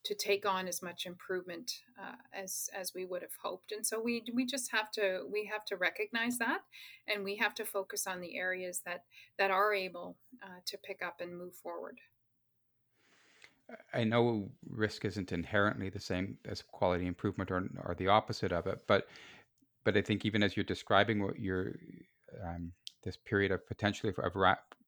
to 0.04 0.16
take 0.16 0.46
on 0.46 0.68
as 0.68 0.82
much 0.82 1.06
improvement 1.06 1.72
uh, 2.02 2.16
as 2.34 2.70
as 2.74 2.94
we 2.94 3.06
would 3.06 3.22
have 3.22 3.36
hoped 3.42 3.72
and 3.72 3.86
so 3.86 4.02
we 4.02 4.24
we 4.34 4.46
just 4.46 4.72
have 4.72 4.90
to 4.92 5.24
we 5.32 5.46
have 5.52 5.66
to 5.66 5.76
recognize 5.76 6.38
that 6.38 6.62
and 7.08 7.24
we 7.24 7.36
have 7.36 7.54
to 7.54 7.66
focus 7.66 8.08
on 8.08 8.22
the 8.22 8.38
areas 8.38 8.82
that 8.86 9.04
that 9.38 9.52
are 9.52 9.74
able 9.74 10.16
uh, 10.42 10.60
to 10.66 10.78
pick 10.78 11.02
up 11.06 11.20
and 11.20 11.38
move 11.38 11.54
forward 11.54 12.00
I 13.94 14.04
know 14.04 14.50
risk 14.68 15.06
isn't 15.06 15.32
inherently 15.32 15.90
the 15.90 16.00
same 16.00 16.38
as 16.46 16.62
quality 16.62 17.06
improvement 17.06 17.52
or, 17.52 17.70
or 17.84 17.96
the 17.96 18.08
opposite 18.08 18.52
of 18.52 18.68
it, 18.68 18.84
but 18.88 19.08
but 19.86 19.96
I 19.98 20.02
think 20.02 20.26
even 20.26 20.44
as 20.44 20.56
you're 20.56 20.64
describing 20.64 21.24
what 21.24 21.40
you're 21.40 21.74
um, 22.44 22.74
this 23.04 23.18
period 23.18 23.52
of 23.52 23.66
potentially 23.68 24.14
of 24.18 24.36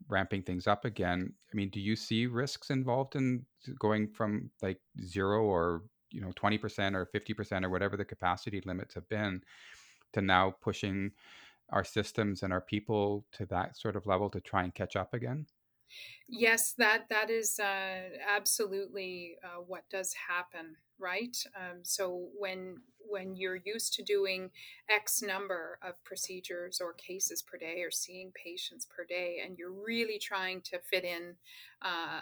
ramping 0.10 0.44
things 0.44 0.68
up 0.68 0.86
again, 0.86 1.34
I 1.52 1.56
mean, 1.56 1.70
do 1.70 1.80
you 1.80 1.96
see 1.96 2.28
risks 2.28 2.70
involved 2.70 3.16
in 3.16 3.46
going 3.80 4.10
from 4.10 4.52
like 4.62 4.80
zero 5.04 5.44
or 5.44 5.84
you 6.12 6.22
know 6.22 6.32
twenty 6.36 6.58
percent 6.58 6.96
or 6.96 7.06
fifty 7.06 7.34
percent 7.34 7.66
or 7.66 7.70
whatever 7.70 7.98
the 7.98 8.06
capacity 8.06 8.62
limits 8.66 8.96
have 8.96 9.08
been 9.10 9.42
to 10.14 10.22
now 10.22 10.56
pushing 10.62 11.12
our 11.70 11.84
systems 11.86 12.44
and 12.44 12.52
our 12.52 12.62
people 12.62 13.26
to 13.32 13.46
that 13.46 13.78
sort 13.78 13.96
of 13.96 14.06
level 14.06 14.30
to 14.30 14.42
try 14.42 14.64
and 14.64 14.76
catch 14.76 14.96
up 14.96 15.14
again? 15.14 15.46
Yes, 16.28 16.74
that 16.78 17.10
that 17.10 17.30
is 17.30 17.60
uh, 17.60 18.18
absolutely 18.28 19.36
uh, 19.44 19.62
what 19.62 19.84
does 19.90 20.14
happen, 20.30 20.78
right? 20.98 21.36
Um, 21.56 21.80
so 21.84 22.30
when 22.38 22.78
when 23.10 23.36
you're 23.36 23.58
used 23.58 23.94
to 23.94 24.04
doing 24.04 24.52
X 24.90 25.22
number 25.22 25.78
of 25.82 26.02
procedures 26.06 26.80
or 26.80 26.94
cases 26.94 27.42
per 27.42 27.58
day, 27.58 27.82
or 27.82 27.92
seeing 27.92 28.32
patients 28.32 28.86
per 28.86 29.04
day, 29.04 29.42
and 29.44 29.58
you're 29.58 29.74
really 29.74 30.18
trying 30.20 30.62
to 30.62 30.80
fit 30.80 31.04
in 31.04 31.36
uh, 31.82 32.22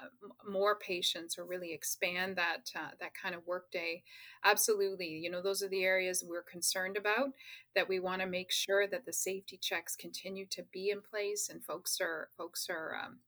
more 0.49 0.75
patients 0.75 1.37
or 1.37 1.45
really 1.45 1.71
expand 1.73 2.35
that 2.37 2.71
uh, 2.75 2.89
that 2.99 3.11
kind 3.13 3.35
of 3.35 3.45
workday, 3.45 4.01
absolutely. 4.43 5.09
You 5.09 5.29
know, 5.29 5.41
those 5.43 5.61
are 5.61 5.69
the 5.69 5.83
areas 5.83 6.23
we're 6.27 6.41
concerned 6.43 6.97
about. 6.97 7.29
That 7.75 7.87
we 7.89 7.99
want 7.99 8.21
to 8.21 8.27
make 8.27 8.51
sure 8.51 8.87
that 8.87 9.05
the 9.05 9.13
safety 9.13 9.57
checks 9.61 9.95
continue 9.95 10.47
to 10.47 10.63
be 10.73 10.89
in 10.89 11.01
place, 11.01 11.47
and 11.49 11.63
folks 11.63 11.99
are 12.01 12.29
folks 12.35 12.67
are 12.69 12.95
um, 13.05 13.19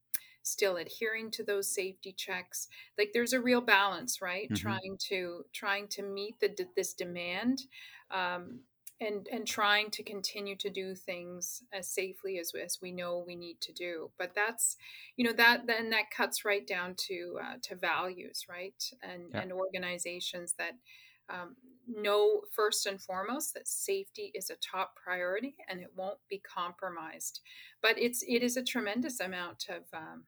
still 0.44 0.78
adhering 0.78 1.30
to 1.32 1.44
those 1.44 1.68
safety 1.68 2.14
checks 2.18 2.68
like 2.98 3.12
there's 3.14 3.34
a 3.34 3.42
real 3.42 3.62
balance 3.62 4.22
right 4.22 4.46
mm-hmm. 4.46 4.56
trying 4.56 4.98
to 5.00 5.46
trying 5.54 5.88
to 5.88 6.02
meet 6.02 6.40
the 6.40 6.50
this 6.76 6.94
demand 6.94 7.64
um, 8.12 8.60
and 9.02 9.28
and 9.32 9.48
trying 9.48 9.90
to 9.90 10.04
continue 10.04 10.56
to 10.56 10.70
do 10.70 10.96
things 10.96 11.64
as 11.74 11.90
safely 11.90 12.38
as, 12.38 12.52
as 12.64 12.80
we 12.82 12.92
know 12.92 13.24
we 13.26 13.36
need 13.36 13.60
to 13.60 13.74
do 13.74 14.12
but 14.18 14.34
that's 14.36 14.78
you 15.18 15.26
know 15.26 15.34
that 15.34 15.66
then 15.68 15.90
that 15.90 16.12
cuts 16.16 16.46
right 16.46 16.68
down 16.68 16.96
to 16.96 17.38
uh, 17.44 17.56
to 17.62 17.76
values 17.76 18.46
right 18.50 18.92
and 19.02 19.24
yeah. 19.34 19.42
and 19.42 19.52
organizations 19.52 20.54
that 20.58 20.74
um, 21.30 21.56
know 21.88 22.42
first 22.52 22.86
and 22.86 23.02
foremost 23.02 23.54
that 23.54 23.68
safety 23.68 24.32
is 24.36 24.50
a 24.50 24.56
top 24.56 24.96
priority 24.96 25.56
and 25.68 25.82
it 25.82 25.90
won't 25.96 26.20
be 26.30 26.40
compromised 26.40 27.42
but 27.82 27.98
it's 27.98 28.24
it 28.28 28.44
is 28.44 28.56
a 28.56 28.64
tremendous 28.64 29.20
amount 29.20 29.66
of 29.70 29.84
um, 29.94 30.24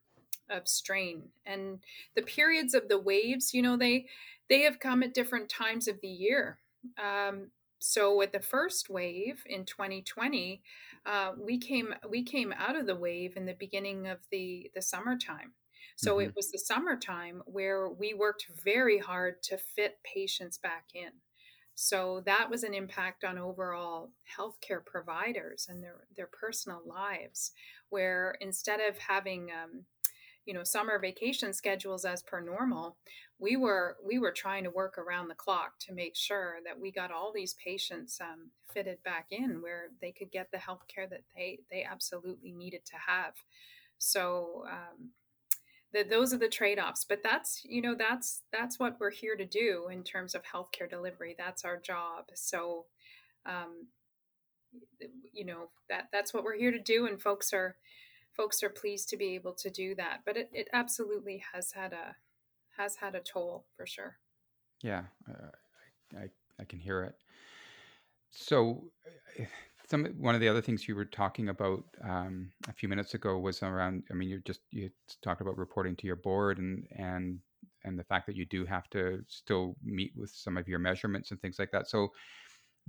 of 0.49 0.67
strain. 0.67 1.29
And 1.45 1.79
the 2.15 2.21
periods 2.21 2.73
of 2.73 2.88
the 2.89 2.99
waves 2.99 3.53
you 3.53 3.62
know 3.62 3.77
they 3.77 4.08
they 4.49 4.62
have 4.62 4.79
come 4.79 5.03
at 5.03 5.13
different 5.13 5.49
times 5.49 5.88
of 5.88 6.01
the 6.01 6.08
year. 6.08 6.60
Um, 7.01 7.51
so 7.79 8.15
with 8.15 8.32
the 8.32 8.39
first 8.39 8.89
wave 8.89 9.43
in 9.45 9.65
2020 9.65 10.62
uh, 11.06 11.32
we 11.38 11.58
came 11.58 11.93
we 12.10 12.23
came 12.23 12.53
out 12.58 12.75
of 12.75 12.86
the 12.86 12.95
wave 12.95 13.36
in 13.36 13.45
the 13.45 13.56
beginning 13.60 14.08
of 14.08 14.19
the 14.32 14.71
the 14.73 14.82
summertime. 14.82 15.53
So 15.95 16.15
mm-hmm. 16.15 16.29
it 16.29 16.36
was 16.36 16.51
the 16.51 16.60
summertime 16.60 17.43
where 17.45 17.89
we 17.89 18.13
worked 18.13 18.47
very 18.63 18.99
hard 18.99 19.43
to 19.43 19.58
fit 19.58 19.99
patients 20.03 20.58
back 20.58 20.86
in. 20.93 21.12
So 21.75 22.21
that 22.25 22.49
was 22.49 22.63
an 22.63 22.73
impact 22.73 23.23
on 23.23 23.38
overall 23.38 24.12
healthcare 24.38 24.86
providers 24.86 25.67
and 25.69 25.84
their 25.84 26.06
their 26.15 26.29
personal 26.32 26.82
lives 26.86 27.51
where 27.89 28.36
instead 28.41 28.79
of 28.79 28.97
having 28.97 29.49
um, 29.51 29.86
you 30.45 30.53
know 30.53 30.63
summer 30.63 30.99
vacation 30.99 31.53
schedules 31.53 32.06
as 32.06 32.21
per 32.21 32.41
normal 32.41 32.97
we 33.43 33.58
were 33.58 33.97
we 34.06 34.19
were 34.19 34.32
trying 34.32 34.63
to 34.63 34.69
work 34.69 34.97
around 34.97 35.27
the 35.27 35.36
clock 35.36 35.73
to 35.79 35.93
make 35.93 36.15
sure 36.15 36.56
that 36.65 36.79
we 36.79 36.91
got 36.91 37.12
all 37.12 37.32
these 37.34 37.56
patients 37.56 38.19
um, 38.21 38.49
fitted 38.73 39.03
back 39.03 39.27
in 39.32 39.62
where 39.62 39.88
they 40.01 40.12
could 40.12 40.32
get 40.32 40.49
the 40.51 40.58
health 40.58 40.84
care 40.88 41.08
that 41.08 41.23
they 41.36 41.60
they 41.69 41.84
absolutely 41.84 42.53
needed 42.53 42.86
to 42.86 42.95
have. 43.06 43.34
So 43.97 44.63
um, 44.71 45.10
that 45.93 46.10
those 46.10 46.34
are 46.34 46.38
the 46.38 46.47
trade-offs 46.47 47.06
but 47.08 47.21
that's 47.21 47.62
you 47.65 47.82
know 47.82 47.95
that's 47.95 48.43
that's 48.51 48.79
what 48.79 48.97
we're 48.99 49.12
here 49.12 49.36
to 49.36 49.45
do 49.45 49.89
in 49.91 50.03
terms 50.03 50.36
of 50.36 50.43
healthcare 50.43 50.89
delivery. 50.89 51.36
That's 51.38 51.65
our 51.65 51.77
job. 51.77 52.25
So 52.36 52.86
um, 53.45 53.88
you 55.34 55.45
know 55.45 55.69
that 55.89 56.08
that's 56.13 56.34
what 56.34 56.45
we're 56.45 56.58
here 56.58 56.71
to 56.71 56.79
do 56.79 57.08
and 57.08 57.21
folks 57.21 57.51
are 57.51 57.75
folks 58.36 58.63
are 58.63 58.69
pleased 58.69 59.10
to 59.10 59.17
be 59.17 59.36
able 59.36 59.54
to 59.54 59.69
do 59.69 59.96
that. 59.96 60.22
But 60.26 60.38
it, 60.38 60.50
it 60.54 60.67
absolutely 60.74 61.43
has 61.54 61.72
had 61.72 61.93
a 61.93 62.15
has 62.78 62.96
had 62.96 63.15
a 63.15 63.19
toll 63.19 63.65
for 63.76 63.86
sure. 63.86 64.17
Yeah, 64.82 65.04
uh, 65.30 66.17
I, 66.17 66.30
I, 66.60 66.65
can 66.65 66.80
hear 66.80 67.04
it. 67.04 67.15
So, 68.32 68.84
eh, 69.38 69.46
some 69.89 70.06
one 70.17 70.36
of 70.36 70.41
the 70.41 70.50
other 70.50 70.62
things 70.62 70.88
you 70.88 70.96
were 70.96 71.06
talking 71.06 71.50
about 71.50 71.84
um, 72.04 72.52
a 72.67 72.74
few 72.74 72.89
minutes 72.89 73.13
ago 73.13 73.38
was 73.38 73.62
around. 73.62 74.04
I 74.12 74.13
mean, 74.13 74.30
you 74.30 74.41
just 74.46 74.62
you 74.72 74.89
talked 75.22 75.41
about 75.41 75.58
reporting 75.58 75.96
to 75.98 76.08
your 76.08 76.15
board 76.15 76.58
and 76.58 76.86
and 76.98 77.39
and 77.86 77.98
the 77.98 78.04
fact 78.04 78.26
that 78.28 78.36
you 78.36 78.46
do 78.46 78.65
have 78.65 78.89
to 78.89 79.24
still 79.28 79.76
meet 79.84 80.13
with 80.15 80.32
some 80.32 80.58
of 80.58 80.67
your 80.67 80.80
measurements 80.80 81.32
and 81.32 81.41
things 81.41 81.60
like 81.60 81.72
that. 81.72 81.88
So, 81.88 82.10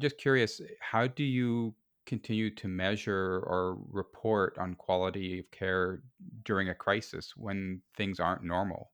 just 0.01 0.19
curious, 0.19 0.61
how 0.81 1.07
do 1.07 1.25
you 1.25 1.75
continue 2.07 2.55
to 2.55 2.69
measure 2.69 3.43
or 3.47 3.79
report 3.91 4.59
on 4.59 4.75
quality 4.75 5.41
of 5.41 5.51
care 5.51 6.03
during 6.45 6.69
a 6.69 6.75
crisis 6.75 7.33
when 7.37 7.81
things 7.97 8.21
aren't 8.21 8.45
normal? 8.45 8.91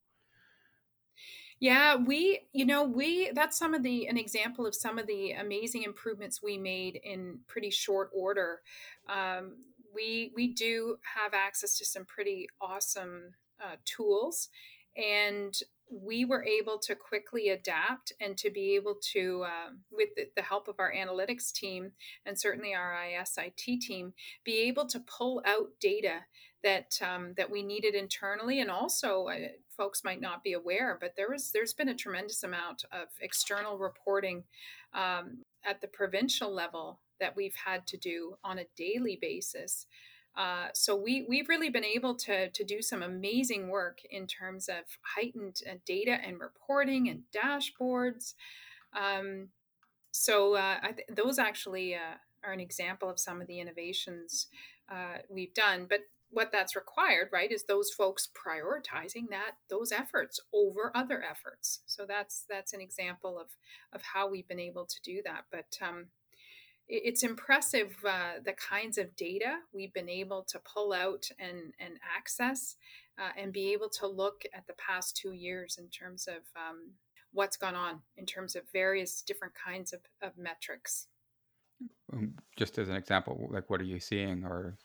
Yeah, 1.60 1.96
we, 1.96 2.40
you 2.54 2.64
know, 2.64 2.84
we 2.84 3.30
that's 3.34 3.58
some 3.58 3.74
of 3.74 3.82
the 3.82 4.06
an 4.06 4.16
example 4.16 4.66
of 4.66 4.74
some 4.74 4.98
of 4.98 5.06
the 5.06 5.32
amazing 5.32 5.82
improvements 5.82 6.42
we 6.42 6.56
made 6.56 6.98
in 7.04 7.40
pretty 7.48 7.68
short 7.68 8.10
order. 8.14 8.60
Um, 9.08 9.58
we 9.94 10.32
we 10.34 10.54
do 10.54 10.96
have 11.16 11.34
access 11.34 11.76
to 11.78 11.84
some 11.84 12.06
pretty 12.06 12.48
awesome 12.62 13.34
uh, 13.62 13.76
tools, 13.84 14.48
and 14.96 15.54
we 15.90 16.24
were 16.24 16.44
able 16.44 16.78
to 16.78 16.94
quickly 16.94 17.48
adapt 17.48 18.12
and 18.20 18.36
to 18.38 18.50
be 18.50 18.74
able 18.76 18.96
to, 19.12 19.44
uh, 19.44 19.70
with 19.90 20.10
the, 20.16 20.42
help 20.42 20.68
of 20.68 20.76
our 20.78 20.92
analytics 20.92 21.52
team 21.52 21.92
and 22.24 22.38
certainly 22.38 22.74
our 22.74 22.94
ISIT 22.94 23.80
team, 23.80 24.12
be 24.44 24.60
able 24.60 24.86
to 24.86 25.00
pull 25.00 25.42
out 25.44 25.68
data 25.80 26.20
that 26.62 26.98
um, 27.02 27.32
that 27.36 27.50
we 27.50 27.62
needed 27.62 27.94
internally, 27.94 28.60
and 28.60 28.70
also 28.70 29.28
uh, 29.28 29.36
folks 29.76 30.04
might 30.04 30.20
not 30.20 30.42
be 30.42 30.52
aware, 30.52 30.98
but 31.00 31.14
there 31.16 31.30
was 31.30 31.52
there's 31.52 31.72
been 31.72 31.88
a 31.88 31.94
tremendous 31.94 32.42
amount 32.42 32.84
of 32.92 33.08
external 33.20 33.78
reporting 33.78 34.44
um, 34.92 35.38
at 35.64 35.80
the 35.80 35.88
provincial 35.88 36.52
level 36.52 37.00
that 37.18 37.36
we've 37.36 37.54
had 37.54 37.86
to 37.86 37.96
do 37.96 38.34
on 38.44 38.58
a 38.58 38.66
daily 38.76 39.18
basis. 39.20 39.86
Uh, 40.36 40.68
so 40.74 40.94
we 40.94 41.26
we've 41.28 41.48
really 41.48 41.70
been 41.70 41.84
able 41.84 42.14
to 42.14 42.50
to 42.50 42.64
do 42.64 42.80
some 42.80 43.02
amazing 43.02 43.68
work 43.68 43.98
in 44.10 44.26
terms 44.26 44.68
of 44.68 44.84
heightened 45.16 45.60
uh, 45.68 45.74
data 45.84 46.18
and 46.24 46.40
reporting 46.40 47.08
and 47.08 47.22
dashboards. 47.34 48.34
Um, 48.98 49.48
so 50.12 50.54
uh, 50.54 50.80
th- 50.80 51.08
those 51.12 51.38
actually 51.38 51.94
uh, 51.94 52.16
are 52.44 52.52
an 52.52 52.60
example 52.60 53.08
of 53.08 53.18
some 53.18 53.40
of 53.40 53.46
the 53.46 53.60
innovations 53.60 54.46
uh, 54.90 55.18
we've 55.28 55.54
done. 55.54 55.86
But 55.88 56.00
what 56.30 56.52
that's 56.52 56.76
required, 56.76 57.28
right, 57.32 57.50
is 57.50 57.64
those 57.64 57.90
folks 57.90 58.28
prioritizing 58.34 59.28
that 59.30 59.52
those 59.68 59.90
efforts 59.90 60.38
over 60.52 60.92
other 60.94 61.22
efforts. 61.22 61.80
So 61.86 62.06
that's 62.06 62.44
that's 62.48 62.72
an 62.72 62.80
example 62.80 63.38
of 63.38 63.48
of 63.92 64.02
how 64.02 64.28
we've 64.28 64.48
been 64.48 64.60
able 64.60 64.86
to 64.86 65.00
do 65.02 65.22
that. 65.24 65.44
But 65.50 65.76
um, 65.86 66.06
it's 66.90 67.22
impressive 67.22 67.94
uh, 68.06 68.40
the 68.44 68.52
kinds 68.52 68.98
of 68.98 69.14
data 69.14 69.58
we've 69.72 69.92
been 69.94 70.08
able 70.08 70.44
to 70.48 70.58
pull 70.58 70.92
out 70.92 71.28
and, 71.38 71.72
and 71.78 71.94
access 72.16 72.76
uh, 73.18 73.30
and 73.38 73.52
be 73.52 73.72
able 73.72 73.88
to 73.88 74.06
look 74.06 74.42
at 74.52 74.66
the 74.66 74.74
past 74.74 75.16
two 75.16 75.32
years 75.32 75.78
in 75.78 75.88
terms 75.88 76.26
of 76.26 76.42
um, 76.56 76.90
what's 77.32 77.56
gone 77.56 77.76
on 77.76 78.00
in 78.16 78.26
terms 78.26 78.56
of 78.56 78.62
various 78.72 79.22
different 79.22 79.54
kinds 79.54 79.92
of, 79.92 80.00
of 80.20 80.36
metrics. 80.36 81.06
Um, 82.12 82.34
just 82.56 82.76
as 82.76 82.88
an 82.88 82.96
example, 82.96 83.48
like 83.52 83.70
what 83.70 83.80
are 83.80 83.84
you 83.84 84.00
seeing 84.00 84.44
or 84.44 84.76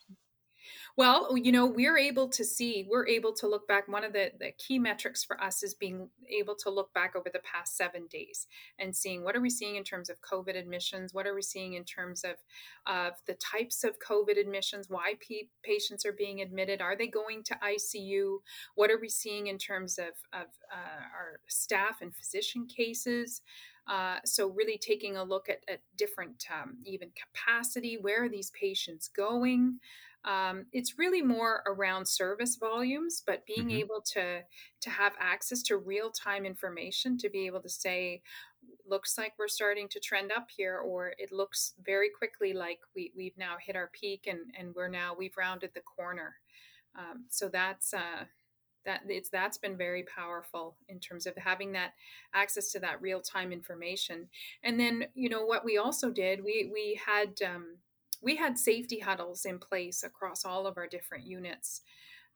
well, 0.97 1.35
you 1.37 1.51
know, 1.51 1.65
we're 1.65 1.97
able 1.97 2.29
to 2.29 2.43
see, 2.43 2.85
we're 2.89 3.07
able 3.07 3.33
to 3.33 3.47
look 3.47 3.67
back. 3.67 3.87
One 3.87 4.03
of 4.03 4.13
the, 4.13 4.31
the 4.39 4.51
key 4.57 4.79
metrics 4.79 5.23
for 5.23 5.41
us 5.41 5.63
is 5.63 5.73
being 5.73 6.09
able 6.29 6.55
to 6.55 6.69
look 6.69 6.93
back 6.93 7.15
over 7.15 7.29
the 7.31 7.39
past 7.39 7.75
seven 7.77 8.07
days 8.07 8.47
and 8.79 8.95
seeing 8.95 9.23
what 9.23 9.35
are 9.35 9.41
we 9.41 9.49
seeing 9.49 9.75
in 9.75 9.83
terms 9.83 10.09
of 10.09 10.21
COVID 10.21 10.57
admissions? 10.57 11.13
What 11.13 11.27
are 11.27 11.35
we 11.35 11.41
seeing 11.41 11.73
in 11.73 11.83
terms 11.83 12.23
of, 12.23 12.35
of 12.85 13.13
the 13.27 13.35
types 13.35 13.83
of 13.83 13.99
COVID 13.99 14.39
admissions? 14.39 14.89
Why 14.89 15.15
p- 15.19 15.49
patients 15.63 16.05
are 16.05 16.13
being 16.13 16.41
admitted? 16.41 16.81
Are 16.81 16.95
they 16.95 17.07
going 17.07 17.43
to 17.43 17.55
ICU? 17.55 18.37
What 18.75 18.91
are 18.91 18.99
we 18.99 19.09
seeing 19.09 19.47
in 19.47 19.57
terms 19.57 19.97
of, 19.97 20.13
of 20.33 20.47
uh, 20.71 21.05
our 21.13 21.39
staff 21.47 22.01
and 22.01 22.15
physician 22.15 22.67
cases? 22.67 23.41
Uh, 23.87 24.17
so 24.25 24.47
really 24.47 24.77
taking 24.77 25.15
a 25.15 25.23
look 25.23 25.47
at, 25.47 25.59
at 25.67 25.81
different 25.95 26.43
um, 26.51 26.77
even 26.85 27.09
capacity 27.15 27.97
where 28.01 28.23
are 28.23 28.29
these 28.29 28.51
patients 28.59 29.07
going 29.07 29.79
um, 30.25 30.65
it's 30.71 30.97
really 30.97 31.21
more 31.21 31.61
around 31.67 32.07
service 32.07 32.55
volumes, 32.55 33.21
but 33.25 33.45
being 33.45 33.67
mm-hmm. 33.67 33.77
able 33.77 34.01
to 34.13 34.41
to 34.81 34.89
have 34.89 35.13
access 35.19 35.61
to 35.63 35.77
real 35.77 36.11
time 36.11 36.45
information 36.45 37.17
to 37.19 37.29
be 37.29 37.45
able 37.45 37.61
to 37.61 37.69
say, 37.69 38.21
looks 38.87 39.17
like 39.17 39.33
we're 39.37 39.47
starting 39.47 39.87
to 39.89 39.99
trend 39.99 40.31
up 40.31 40.47
here, 40.55 40.79
or 40.79 41.13
it 41.19 41.31
looks 41.31 41.73
very 41.85 42.09
quickly 42.09 42.53
like 42.53 42.79
we 42.95 43.11
we've 43.15 43.37
now 43.37 43.55
hit 43.63 43.75
our 43.75 43.91
peak 43.93 44.27
and 44.27 44.39
and 44.57 44.73
we're 44.75 44.87
now 44.87 45.15
we've 45.17 45.37
rounded 45.37 45.71
the 45.75 45.81
corner. 45.81 46.35
Um, 46.97 47.25
so 47.29 47.47
that's 47.47 47.93
uh, 47.93 48.25
that 48.85 49.01
it's 49.07 49.29
that's 49.29 49.59
been 49.59 49.77
very 49.77 50.03
powerful 50.03 50.75
in 50.89 50.99
terms 50.99 51.27
of 51.27 51.35
having 51.37 51.71
that 51.73 51.93
access 52.33 52.71
to 52.71 52.79
that 52.79 52.99
real 52.99 53.21
time 53.21 53.51
information. 53.51 54.27
And 54.63 54.79
then 54.79 55.05
you 55.13 55.29
know 55.29 55.45
what 55.45 55.63
we 55.63 55.77
also 55.77 56.09
did 56.09 56.43
we 56.43 56.71
we 56.73 56.99
had 57.05 57.39
um, 57.45 57.77
we 58.21 58.35
had 58.35 58.57
safety 58.57 58.99
huddles 58.99 59.45
in 59.45 59.59
place 59.59 60.03
across 60.03 60.45
all 60.45 60.67
of 60.67 60.77
our 60.77 60.87
different 60.87 61.25
units. 61.25 61.81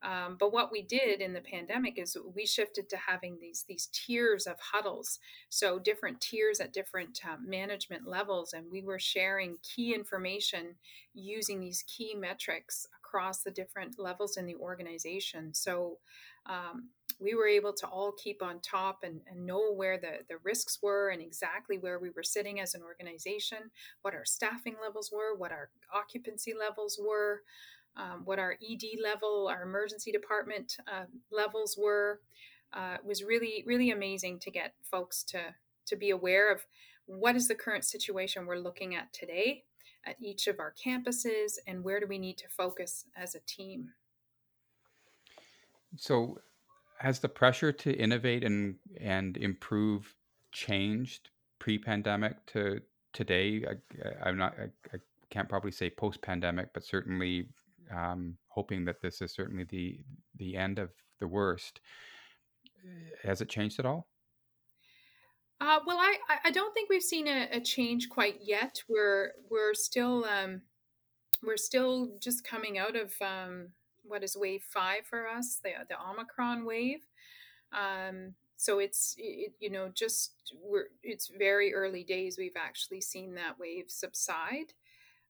Um, 0.02 0.36
but 0.40 0.52
what 0.52 0.72
we 0.72 0.80
did 0.80 1.20
in 1.20 1.34
the 1.34 1.42
pandemic 1.42 1.98
is 1.98 2.16
we 2.34 2.46
shifted 2.46 2.88
to 2.88 2.96
having 2.96 3.36
these 3.38 3.64
these 3.68 3.88
tiers 3.92 4.46
of 4.46 4.56
huddles, 4.58 5.18
so 5.50 5.78
different 5.78 6.20
tiers 6.22 6.58
at 6.58 6.72
different 6.72 7.20
uh, 7.22 7.36
management 7.44 8.06
levels, 8.06 8.54
and 8.54 8.64
we 8.70 8.82
were 8.82 8.98
sharing 8.98 9.58
key 9.62 9.94
information 9.94 10.76
using 11.12 11.60
these 11.60 11.84
key 11.86 12.14
metrics 12.14 12.86
across 12.98 13.42
the 13.42 13.50
different 13.50 13.98
levels 13.98 14.38
in 14.38 14.46
the 14.46 14.56
organization. 14.56 15.52
So 15.52 15.98
um, 16.46 16.88
we 17.20 17.34
were 17.34 17.46
able 17.46 17.72
to 17.74 17.86
all 17.86 18.12
keep 18.12 18.42
on 18.42 18.60
top 18.60 19.04
and, 19.04 19.20
and 19.30 19.44
know 19.44 19.72
where 19.72 19.98
the, 19.98 20.24
the 20.28 20.38
risks 20.42 20.78
were 20.82 21.10
and 21.10 21.20
exactly 21.20 21.78
where 21.78 21.98
we 21.98 22.10
were 22.10 22.22
sitting 22.22 22.60
as 22.60 22.74
an 22.74 22.82
organization, 22.82 23.58
what 24.02 24.14
our 24.14 24.24
staffing 24.24 24.76
levels 24.82 25.10
were, 25.12 25.36
what 25.36 25.52
our 25.52 25.68
occupancy 25.94 26.54
levels 26.58 26.98
were, 27.00 27.42
um, 27.96 28.22
what 28.24 28.38
our 28.38 28.56
ED 28.62 29.00
level, 29.02 29.48
our 29.50 29.62
emergency 29.62 30.10
department 30.10 30.76
uh, 30.90 31.04
levels 31.30 31.76
were. 31.78 32.20
Uh, 32.72 32.98
was 33.04 33.24
really, 33.24 33.64
really 33.66 33.90
amazing 33.90 34.38
to 34.38 34.48
get 34.48 34.74
folks 34.88 35.24
to, 35.24 35.40
to 35.84 35.96
be 35.96 36.10
aware 36.10 36.52
of 36.52 36.64
what 37.06 37.34
is 37.34 37.48
the 37.48 37.54
current 37.56 37.84
situation 37.84 38.46
we're 38.46 38.54
looking 38.54 38.94
at 38.94 39.12
today 39.12 39.64
at 40.06 40.16
each 40.20 40.46
of 40.46 40.60
our 40.60 40.72
campuses 40.72 41.58
and 41.66 41.82
where 41.82 42.00
do 42.00 42.06
we 42.06 42.18
need 42.18 42.38
to 42.38 42.48
focus 42.48 43.06
as 43.16 43.34
a 43.34 43.40
team. 43.40 43.90
So, 45.96 46.38
has 47.00 47.18
the 47.18 47.28
pressure 47.28 47.72
to 47.72 47.92
innovate 47.92 48.44
and 48.44 48.76
and 49.00 49.36
improve 49.38 50.14
changed 50.52 51.30
pre-pandemic 51.58 52.44
to 52.46 52.80
today? 53.12 53.64
I, 54.24 54.28
am 54.28 54.36
not. 54.36 54.54
I, 54.58 54.64
I, 54.94 54.98
can't 55.30 55.48
probably 55.48 55.70
say 55.70 55.88
post-pandemic, 55.88 56.70
but 56.74 56.84
certainly 56.84 57.46
um, 57.96 58.36
hoping 58.48 58.84
that 58.84 59.00
this 59.00 59.22
is 59.22 59.32
certainly 59.32 59.64
the 59.64 60.00
the 60.36 60.56
end 60.56 60.78
of 60.78 60.90
the 61.20 61.28
worst. 61.28 61.80
Has 63.22 63.40
it 63.40 63.48
changed 63.48 63.78
at 63.78 63.86
all? 63.86 64.08
Uh, 65.60 65.78
well, 65.86 65.98
I, 65.98 66.16
I 66.46 66.50
don't 66.50 66.72
think 66.72 66.88
we've 66.88 67.02
seen 67.02 67.28
a, 67.28 67.48
a 67.52 67.60
change 67.60 68.08
quite 68.08 68.38
yet. 68.42 68.82
We're 68.88 69.32
we're 69.50 69.74
still 69.74 70.24
um, 70.24 70.62
we're 71.42 71.56
still 71.56 72.10
just 72.20 72.44
coming 72.44 72.76
out 72.78 72.96
of 72.96 73.14
um, 73.20 73.68
what 74.10 74.24
is 74.24 74.36
wave 74.36 74.62
five 74.62 75.06
for 75.08 75.26
us, 75.26 75.60
the 75.62 75.70
the 75.88 75.96
Omicron 76.00 76.64
wave. 76.64 77.06
Um, 77.72 78.34
so 78.56 78.78
it's 78.78 79.14
it, 79.16 79.54
you 79.60 79.70
know 79.70 79.90
just 79.94 80.54
we're 80.62 80.88
it's 81.02 81.30
very 81.38 81.72
early 81.72 82.04
days. 82.04 82.36
We've 82.36 82.56
actually 82.56 83.00
seen 83.00 83.34
that 83.34 83.58
wave 83.58 83.86
subside. 83.88 84.74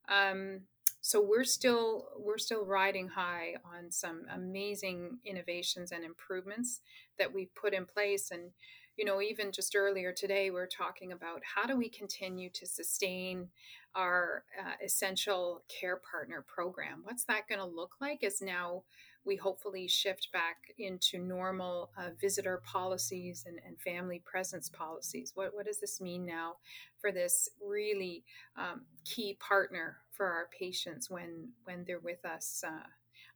Um, 0.09 0.62
so 1.01 1.21
we're 1.23 1.45
still 1.45 2.09
we're 2.19 2.38
still 2.38 2.64
riding 2.64 3.09
high 3.09 3.55
on 3.64 3.90
some 3.90 4.23
amazing 4.33 5.19
innovations 5.25 5.93
and 5.93 6.05
improvements 6.05 6.81
that 7.19 7.33
we've 7.33 7.55
put 7.55 7.73
in 7.73 7.87
place 7.87 8.31
and 8.31 8.51
you 8.97 9.05
know 9.05 9.23
even 9.23 9.51
just 9.51 9.75
earlier 9.75 10.12
today 10.12 10.51
we 10.51 10.61
are 10.61 10.66
talking 10.66 11.12
about 11.12 11.40
how 11.55 11.66
do 11.66 11.77
we 11.77 11.88
continue 11.88 12.51
to 12.51 12.66
sustain 12.66 13.49
our 13.94 14.44
uh, 14.59 14.72
essential 14.85 15.62
care 15.68 16.00
partner 16.11 16.44
program. 16.46 17.00
What's 17.05 17.24
that 17.24 17.48
going 17.48 17.61
to 17.61 17.66
look 17.66 17.94
like 18.00 18.22
as 18.22 18.40
now 18.40 18.85
we 19.24 19.37
hopefully 19.37 19.87
shift 19.87 20.33
back 20.33 20.72
into 20.79 21.18
normal 21.18 21.90
uh, 21.98 22.11
visitor 22.20 22.62
policies 22.64 23.44
and, 23.46 23.59
and, 23.66 23.79
family 23.79 24.22
presence 24.24 24.68
policies? 24.70 25.33
What, 25.35 25.55
what 25.55 25.66
does 25.66 25.79
this 25.79 26.00
mean 26.00 26.24
now 26.24 26.57
for 26.98 27.12
this 27.12 27.48
really 27.62 28.24
um, 28.57 28.83
key 29.05 29.37
partner 29.38 29.98
for 30.12 30.26
our 30.26 30.48
patients 30.59 31.11
when, 31.11 31.48
when 31.64 31.85
they're 31.87 32.00
with 32.00 32.24
us 32.24 32.64
uh, 32.66 32.87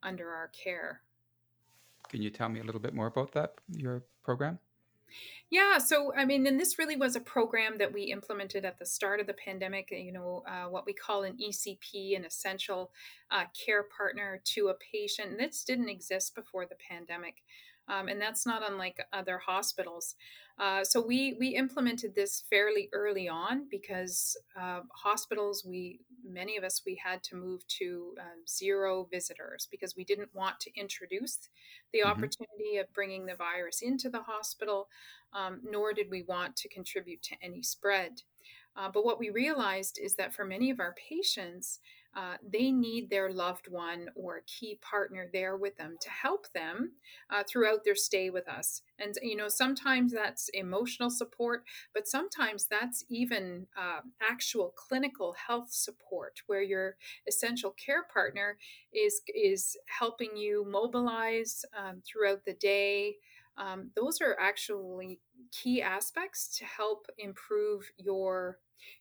under 0.02 0.30
our 0.30 0.48
care? 0.48 1.02
Can 2.08 2.22
you 2.22 2.30
tell 2.30 2.48
me 2.48 2.60
a 2.60 2.64
little 2.64 2.80
bit 2.80 2.94
more 2.94 3.06
about 3.06 3.32
that, 3.32 3.54
your 3.68 4.04
program? 4.22 4.58
Yeah, 5.50 5.78
so 5.78 6.12
I 6.14 6.24
mean, 6.24 6.46
and 6.46 6.58
this 6.58 6.78
really 6.78 6.96
was 6.96 7.14
a 7.14 7.20
program 7.20 7.78
that 7.78 7.92
we 7.92 8.04
implemented 8.04 8.64
at 8.64 8.78
the 8.78 8.86
start 8.86 9.20
of 9.20 9.26
the 9.26 9.34
pandemic. 9.34 9.88
You 9.90 10.12
know, 10.12 10.42
uh, 10.48 10.68
what 10.68 10.86
we 10.86 10.92
call 10.92 11.22
an 11.22 11.36
ECP, 11.36 12.16
an 12.16 12.24
essential 12.24 12.90
uh, 13.30 13.44
care 13.64 13.84
partner 13.96 14.40
to 14.54 14.68
a 14.68 14.74
patient. 14.74 15.30
And 15.30 15.40
this 15.40 15.64
didn't 15.64 15.88
exist 15.88 16.34
before 16.34 16.66
the 16.66 16.76
pandemic. 16.88 17.42
Um, 17.88 18.08
and 18.08 18.20
that's 18.20 18.46
not 18.46 18.62
unlike 18.68 19.04
other 19.12 19.38
hospitals. 19.38 20.14
Uh, 20.58 20.84
so 20.84 21.04
we 21.04 21.36
we 21.38 21.48
implemented 21.48 22.14
this 22.14 22.44
fairly 22.48 22.88
early 22.92 23.28
on 23.28 23.66
because 23.68 24.36
uh, 24.58 24.80
hospitals 24.94 25.64
we 25.68 26.00
many 26.24 26.56
of 26.56 26.64
us 26.64 26.82
we 26.86 26.98
had 27.04 27.22
to 27.24 27.36
move 27.36 27.66
to 27.66 28.14
um, 28.20 28.46
zero 28.48 29.06
visitors 29.10 29.66
because 29.70 29.94
we 29.96 30.04
didn't 30.04 30.32
want 30.32 30.58
to 30.60 30.70
introduce 30.78 31.50
the 31.92 32.00
mm-hmm. 32.00 32.10
opportunity 32.10 32.76
of 32.78 32.92
bringing 32.94 33.26
the 33.26 33.34
virus 33.34 33.82
into 33.82 34.08
the 34.08 34.22
hospital, 34.22 34.88
um, 35.32 35.60
nor 35.68 35.92
did 35.92 36.06
we 36.08 36.22
want 36.22 36.54
to 36.56 36.68
contribute 36.68 37.22
to 37.22 37.36
any 37.42 37.62
spread. 37.62 38.22
Uh, 38.76 38.88
but 38.92 39.04
what 39.04 39.18
we 39.18 39.30
realized 39.30 39.98
is 40.02 40.14
that 40.14 40.34
for 40.34 40.44
many 40.44 40.70
of 40.70 40.80
our 40.80 40.94
patients, 41.08 41.80
uh, 42.16 42.36
they 42.46 42.70
need 42.70 43.10
their 43.10 43.30
loved 43.30 43.68
one 43.68 44.08
or 44.14 44.36
a 44.36 44.42
key 44.42 44.78
partner 44.80 45.28
there 45.32 45.56
with 45.56 45.76
them 45.76 45.96
to 46.00 46.10
help 46.10 46.46
them 46.52 46.92
uh, 47.30 47.42
throughout 47.48 47.84
their 47.84 47.94
stay 47.94 48.30
with 48.30 48.48
us. 48.48 48.82
And, 48.98 49.14
you 49.22 49.36
know, 49.36 49.48
sometimes 49.48 50.12
that's 50.12 50.48
emotional 50.50 51.10
support, 51.10 51.64
but 51.92 52.06
sometimes 52.06 52.66
that's 52.66 53.04
even 53.08 53.66
uh, 53.76 54.00
actual 54.22 54.72
clinical 54.76 55.34
health 55.46 55.68
support 55.70 56.40
where 56.46 56.62
your 56.62 56.96
essential 57.26 57.72
care 57.72 58.04
partner 58.12 58.56
is, 58.92 59.20
is 59.34 59.76
helping 59.98 60.36
you 60.36 60.66
mobilize 60.68 61.64
um, 61.76 62.02
throughout 62.06 62.44
the 62.44 62.54
day. 62.54 63.16
Um, 63.56 63.90
those 63.94 64.20
are 64.20 64.36
actually 64.40 65.20
key 65.52 65.82
aspects 65.82 66.56
to 66.58 66.64
help 66.64 67.06
improve 67.18 67.90
your 67.96 68.58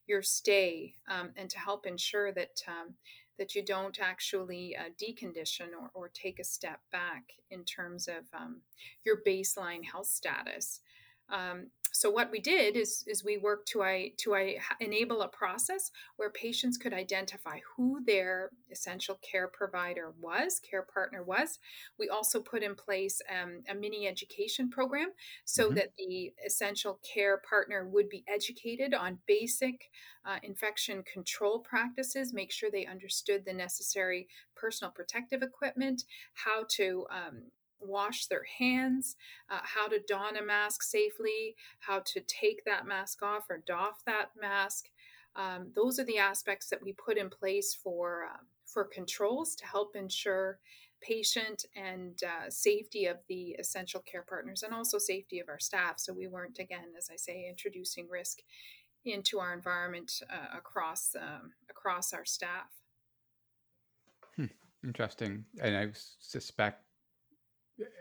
your 0.08 0.22
stay 0.22 0.94
um, 1.10 1.32
and 1.36 1.50
to 1.50 1.60
help 1.60 1.86
ensure 1.86 2.32
that 2.34 2.62
um, 2.68 2.94
that 3.38 3.56
you 3.56 3.66
don't 3.66 4.00
actually 4.00 4.76
uh, 4.76 4.90
decondition 5.02 5.70
or, 5.80 5.90
or 5.94 6.10
take 6.10 6.40
a 6.40 6.44
step 6.44 6.80
back 6.92 7.24
in 7.50 7.64
terms 7.64 8.08
of 8.08 8.24
um, 8.40 8.62
your 9.04 9.18
baseline 9.26 9.84
health 9.84 10.08
status. 10.08 10.82
Um, 11.30 11.68
so 11.96 12.10
what 12.10 12.32
we 12.32 12.40
did 12.40 12.76
is, 12.76 13.04
is 13.06 13.24
we 13.24 13.38
worked 13.38 13.68
to 13.70 13.84
I 13.84 14.14
to 14.18 14.34
I 14.34 14.58
enable 14.80 15.22
a 15.22 15.28
process 15.28 15.92
where 16.18 16.32
patients 16.32 16.76
could 16.76 16.92
identify 16.92 17.60
who 17.78 18.04
their 18.04 18.50
essential 18.72 19.20
care 19.22 19.48
provider 19.48 20.12
was, 20.20 20.60
care 20.60 20.88
partner 20.92 21.24
was. 21.24 21.60
We 22.00 22.10
also 22.10 22.40
put 22.40 22.64
in 22.64 22.74
place 22.74 23.22
um, 23.30 23.62
a 23.70 23.76
mini 23.76 24.08
education 24.08 24.72
program 24.72 25.10
so 25.46 25.66
mm-hmm. 25.66 25.76
that 25.76 25.94
the 25.96 26.34
essential 26.44 27.00
care 27.14 27.40
partner 27.48 27.88
would 27.88 28.10
be 28.10 28.24
educated 28.28 28.96
on 28.96 29.20
basic 29.28 29.92
uh, 30.26 30.38
infection 30.42 31.04
control 31.04 31.60
practices, 31.60 32.34
make 32.34 32.52
sure 32.52 32.72
they 32.72 32.88
understood 32.88 33.46
the 33.46 33.54
necessary 33.54 34.28
personal 34.56 34.92
protective 34.92 35.44
equipment, 35.44 36.06
how 36.34 36.66
to 36.70 37.06
um, 37.12 37.44
wash 37.86 38.28
their 38.28 38.46
hands, 38.58 39.16
uh, 39.50 39.60
how 39.64 39.88
to 39.88 40.00
don 40.08 40.38
a 40.38 40.44
mask 40.44 40.84
safely, 40.84 41.56
how 41.80 42.02
to 42.06 42.22
take 42.22 42.64
that 42.66 42.86
mask 42.86 43.22
off 43.22 43.50
or 43.50 43.64
doff 43.66 44.04
that 44.06 44.30
mask. 44.40 44.90
Um, 45.36 45.72
those 45.76 46.00
are 46.00 46.06
the 46.06 46.20
aspects 46.20 46.70
that 46.70 46.84
we 46.84 46.94
put 46.94 47.18
in 47.18 47.30
place 47.30 47.74
for 47.74 48.26
uh, 48.32 48.38
for 48.66 48.86
controls 48.86 49.56
to 49.56 49.66
help 49.66 49.96
ensure 49.96 50.60
patient 51.02 51.66
and 51.76 52.22
uh, 52.24 52.50
safety 52.50 53.06
of 53.06 53.18
the 53.28 53.56
essential 53.60 54.02
care 54.02 54.24
partners 54.28 54.64
and 54.64 54.74
also 54.74 54.98
safety 54.98 55.40
of 55.40 55.50
our 55.50 55.60
staff. 55.60 55.96
So 55.98 56.14
we 56.14 56.28
weren't 56.28 56.60
again, 56.60 56.94
as 56.98 57.10
I 57.12 57.18
say, 57.18 57.46
introducing 57.50 58.08
risk 58.10 58.40
into 59.06 59.40
our 59.40 59.54
environment 59.54 60.22
uh, 60.30 60.58
across 60.58 61.16
um, 61.20 61.52
across 61.70 62.14
our 62.14 62.26
staff. 62.26 62.72
Hmm. 64.36 64.46
Interesting, 64.84 65.46
and 65.62 65.76
I 65.76 65.90
suspect 66.20 66.84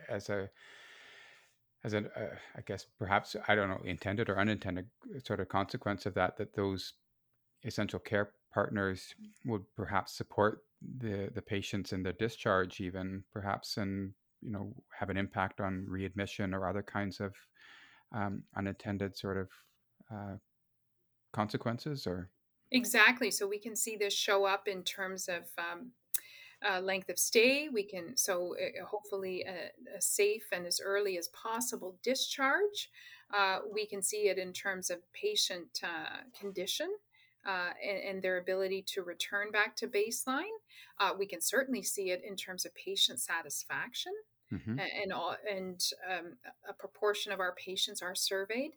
as 0.09 0.29
a 0.29 0.49
as 1.85 1.95
an 1.95 2.09
uh, 2.17 2.37
I 2.57 2.61
guess 2.63 2.87
perhaps 2.99 3.37
I 3.49 3.55
don't 3.55 3.69
know 3.69 3.81
intended 3.85 4.29
or 4.29 4.39
unintended 4.39 4.87
sort 5.25 5.41
of 5.41 5.49
consequence 5.49 6.07
of 6.07 6.15
that 6.15 6.37
that 6.37 6.55
those 6.55 6.95
essential 7.65 7.99
care 7.99 8.31
partners 8.53 9.15
would 9.45 9.63
perhaps 9.77 10.17
support 10.17 10.65
the 10.99 11.31
the 11.35 11.43
patients 11.43 11.93
in 11.93 12.03
the 12.03 12.13
discharge 12.13 12.81
even 12.81 13.25
perhaps 13.33 13.77
and 13.77 14.13
you 14.41 14.53
know 14.53 14.73
have 14.99 15.11
an 15.11 15.17
impact 15.17 15.61
on 15.61 15.87
readmission 15.89 16.55
or 16.55 16.69
other 16.69 16.83
kinds 16.83 17.21
of 17.21 17.35
um, 18.15 18.43
unintended 18.57 19.17
sort 19.17 19.39
of 19.39 19.49
uh, 20.13 20.37
consequences 21.33 22.07
or? 22.07 22.31
Exactly 22.71 23.31
so 23.31 23.47
we 23.47 23.59
can 23.59 23.77
see 23.77 23.97
this 23.97 24.15
show 24.15 24.45
up 24.45 24.67
in 24.67 24.83
terms 24.83 25.29
of 25.29 25.43
um, 25.59 25.93
uh, 26.69 26.81
length 26.81 27.09
of 27.09 27.19
stay. 27.19 27.69
We 27.69 27.83
can, 27.83 28.17
so 28.17 28.55
uh, 28.57 28.85
hopefully, 28.85 29.45
a, 29.47 29.97
a, 29.97 30.01
safe 30.01 30.45
and 30.53 30.67
as 30.67 30.81
early 30.83 31.19
as 31.19 31.29
possible 31.29 31.97
discharge. 32.03 32.91
Uh, 33.33 33.61
we 33.73 33.87
can 33.87 34.03
see 34.03 34.29
it 34.29 34.39
in 34.39 34.53
terms 34.53 34.91
of 34.91 34.99
patient 35.13 35.81
uh, 35.83 36.21
condition. 36.39 36.89
Uh, 37.45 37.71
and, 37.85 37.99
and, 37.99 38.23
their 38.23 38.39
ability 38.39 38.85
to 38.87 39.03
return 39.03 39.51
back 39.51 39.75
to 39.75 39.89
baseline. 39.89 40.45
Uh, 41.01 41.11
we 41.19 41.27
can 41.27 41.41
certainly 41.41 41.83
see 41.83 42.11
it 42.13 42.23
in 42.25 42.37
terms 42.37 42.65
of 42.65 42.73
patient 42.77 43.19
satisfaction, 43.19 44.13
mm-hmm. 44.53 44.79
and 44.79 44.91
and, 45.03 45.13
all, 45.13 45.35
and 45.51 45.85
um, 46.09 46.37
a 46.69 46.73
proportion 46.73 47.33
of 47.33 47.41
our 47.41 47.53
patients 47.57 48.01
are 48.01 48.15
surveyed 48.15 48.75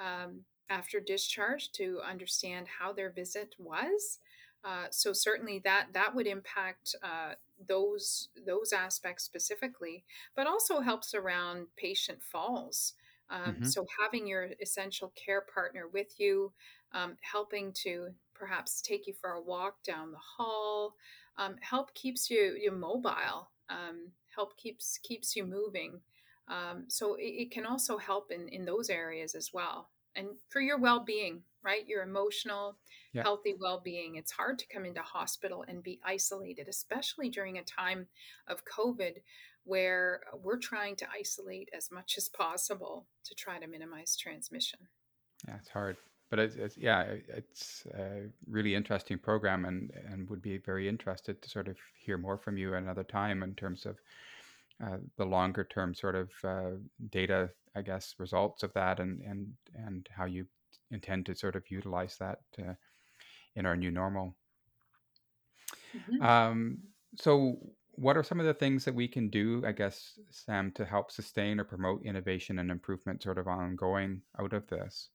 um, 0.00 0.40
after 0.68 0.98
discharge 0.98 1.70
to 1.70 2.00
understand 2.04 2.66
how 2.80 2.92
their 2.92 3.10
visit 3.10 3.54
was. 3.56 4.18
Uh, 4.64 4.86
so 4.90 5.12
certainly 5.12 5.60
that 5.64 5.88
that 5.92 6.14
would 6.14 6.26
impact 6.26 6.94
uh, 7.02 7.34
those 7.66 8.28
those 8.46 8.72
aspects 8.72 9.24
specifically, 9.24 10.04
but 10.34 10.46
also 10.46 10.80
helps 10.80 11.14
around 11.14 11.66
patient 11.76 12.22
falls. 12.22 12.94
Um, 13.30 13.40
mm-hmm. 13.40 13.64
So 13.64 13.86
having 14.00 14.26
your 14.26 14.50
essential 14.60 15.12
care 15.14 15.42
partner 15.42 15.84
with 15.92 16.18
you, 16.18 16.52
um, 16.92 17.16
helping 17.20 17.72
to 17.84 18.08
perhaps 18.34 18.80
take 18.80 19.06
you 19.06 19.12
for 19.12 19.30
a 19.30 19.40
walk 19.40 19.82
down 19.84 20.12
the 20.12 20.18
hall, 20.18 20.94
um, 21.36 21.56
help 21.60 21.94
keeps 21.94 22.30
you 22.30 22.56
you 22.60 22.72
mobile, 22.72 23.50
um, 23.68 24.10
help 24.34 24.56
keeps 24.56 24.98
keeps 24.98 25.36
you 25.36 25.44
moving. 25.44 26.00
Um, 26.48 26.84
so 26.88 27.14
it, 27.14 27.24
it 27.24 27.50
can 27.50 27.66
also 27.66 27.98
help 27.98 28.30
in 28.30 28.48
in 28.48 28.64
those 28.64 28.90
areas 28.90 29.34
as 29.34 29.50
well, 29.52 29.90
and 30.16 30.28
for 30.48 30.60
your 30.60 30.78
well 30.78 31.00
being, 31.04 31.42
right? 31.62 31.86
Your 31.86 32.02
emotional 32.02 32.76
yeah. 33.18 33.22
healthy 33.22 33.54
well-being 33.58 34.16
it's 34.16 34.32
hard 34.32 34.58
to 34.58 34.66
come 34.72 34.84
into 34.84 35.00
hospital 35.00 35.64
and 35.68 35.82
be 35.82 36.00
isolated 36.04 36.68
especially 36.68 37.28
during 37.28 37.58
a 37.58 37.62
time 37.62 38.06
of 38.46 38.62
covid 38.64 39.14
where 39.64 40.20
we're 40.42 40.58
trying 40.58 40.96
to 40.96 41.06
isolate 41.18 41.68
as 41.76 41.90
much 41.90 42.14
as 42.16 42.28
possible 42.28 43.06
to 43.24 43.34
try 43.34 43.58
to 43.58 43.66
minimize 43.66 44.16
transmission 44.16 44.80
yeah 45.46 45.56
it's 45.58 45.68
hard 45.68 45.96
but 46.30 46.38
it's, 46.38 46.56
it's 46.56 46.76
yeah 46.76 47.04
it's 47.28 47.86
a 47.94 48.22
really 48.48 48.74
interesting 48.74 49.18
program 49.18 49.64
and 49.64 49.90
and 50.10 50.28
would 50.28 50.42
be 50.42 50.58
very 50.58 50.88
interested 50.88 51.40
to 51.42 51.50
sort 51.50 51.68
of 51.68 51.76
hear 51.98 52.18
more 52.18 52.38
from 52.38 52.56
you 52.56 52.74
another 52.74 53.04
time 53.04 53.42
in 53.42 53.54
terms 53.54 53.86
of 53.86 53.96
uh, 54.84 54.98
the 55.16 55.24
longer 55.24 55.64
term 55.64 55.94
sort 55.94 56.14
of 56.14 56.30
uh, 56.44 56.76
data 57.10 57.50
i 57.74 57.82
guess 57.82 58.14
results 58.18 58.62
of 58.62 58.72
that 58.74 59.00
and 59.00 59.20
and 59.22 59.48
and 59.74 60.08
how 60.10 60.24
you 60.24 60.46
intend 60.90 61.26
to 61.26 61.34
sort 61.34 61.56
of 61.56 61.62
utilize 61.70 62.16
that 62.18 62.40
uh, 62.58 62.72
in 63.58 63.66
our 63.66 63.76
new 63.76 63.90
normal. 63.90 64.34
Mm-hmm. 65.94 66.22
Um, 66.22 66.78
so, 67.16 67.58
what 67.92 68.16
are 68.16 68.22
some 68.22 68.38
of 68.38 68.46
the 68.46 68.54
things 68.54 68.84
that 68.84 68.94
we 68.94 69.08
can 69.08 69.28
do, 69.28 69.64
I 69.66 69.72
guess, 69.72 70.18
Sam, 70.30 70.70
to 70.76 70.84
help 70.84 71.10
sustain 71.10 71.58
or 71.58 71.64
promote 71.64 72.04
innovation 72.04 72.60
and 72.60 72.70
improvement 72.70 73.22
sort 73.22 73.38
of 73.38 73.48
ongoing 73.48 74.22
out 74.40 74.52
of 74.52 74.68
this? 74.68 75.08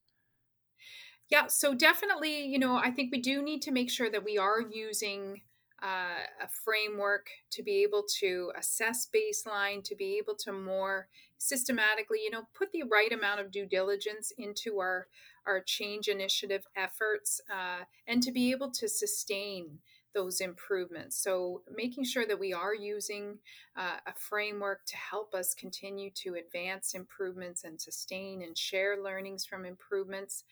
Yeah, 1.30 1.48
so 1.48 1.74
definitely, 1.74 2.46
you 2.46 2.60
know, 2.60 2.76
I 2.76 2.92
think 2.92 3.12
we 3.12 3.22
do 3.22 3.42
need 3.42 3.62
to 3.64 3.72
make 3.72 3.90
sure 3.90 4.10
that 4.10 4.26
we 4.26 4.38
are 4.38 4.60
using 4.60 5.42
uh, 5.84 6.24
a 6.42 6.48
framework 6.64 7.28
to 7.52 7.62
be 7.62 7.84
able 7.84 8.04
to 8.20 8.52
assess 8.58 9.08
baseline, 9.14 9.84
to 9.84 9.96
be 9.96 10.18
able 10.18 10.36
to 10.36 10.54
more 10.54 11.08
systematically, 11.38 12.20
you 12.24 12.32
know, 12.32 12.48
put 12.58 12.72
the 12.72 12.84
right 12.84 13.12
amount 13.12 13.42
of 13.42 13.52
due 13.52 13.66
diligence 13.66 14.32
into 14.38 14.80
our 14.80 15.08
our 15.46 15.60
change 15.60 16.08
initiative 16.08 16.64
efforts 16.78 17.42
uh, 17.52 17.84
and 18.08 18.24
to 18.24 18.32
be 18.32 18.52
able 18.52 18.72
to 18.72 18.88
sustain 18.88 19.80
those 20.14 20.42
improvements. 20.42 21.22
So, 21.22 21.64
making 21.76 22.06
sure 22.06 22.26
that 22.28 22.40
we 22.40 22.54
are 22.54 22.76
using 22.76 23.40
uh, 23.76 23.98
a 24.06 24.14
framework 24.14 24.86
to 24.86 24.96
help 24.96 25.34
us 25.34 25.54
continue 25.54 26.12
to 26.24 26.36
advance 26.36 26.94
improvements 26.94 27.64
and 27.64 27.82
sustain 27.82 28.42
and 28.42 28.58
share 28.58 29.02
learnings 29.02 29.46
from 29.46 29.66
improvements. 29.66 30.44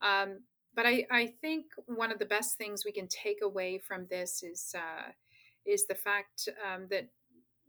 Um, 0.00 0.40
but 0.78 0.86
I, 0.86 1.04
I, 1.10 1.26
think 1.40 1.64
one 1.86 2.12
of 2.12 2.20
the 2.20 2.24
best 2.24 2.56
things 2.56 2.84
we 2.84 2.92
can 2.92 3.08
take 3.08 3.38
away 3.42 3.78
from 3.78 4.06
this 4.08 4.44
is 4.44 4.76
uh, 4.76 5.10
is 5.66 5.86
the 5.88 5.96
fact 5.96 6.48
um, 6.64 6.86
that 6.92 7.08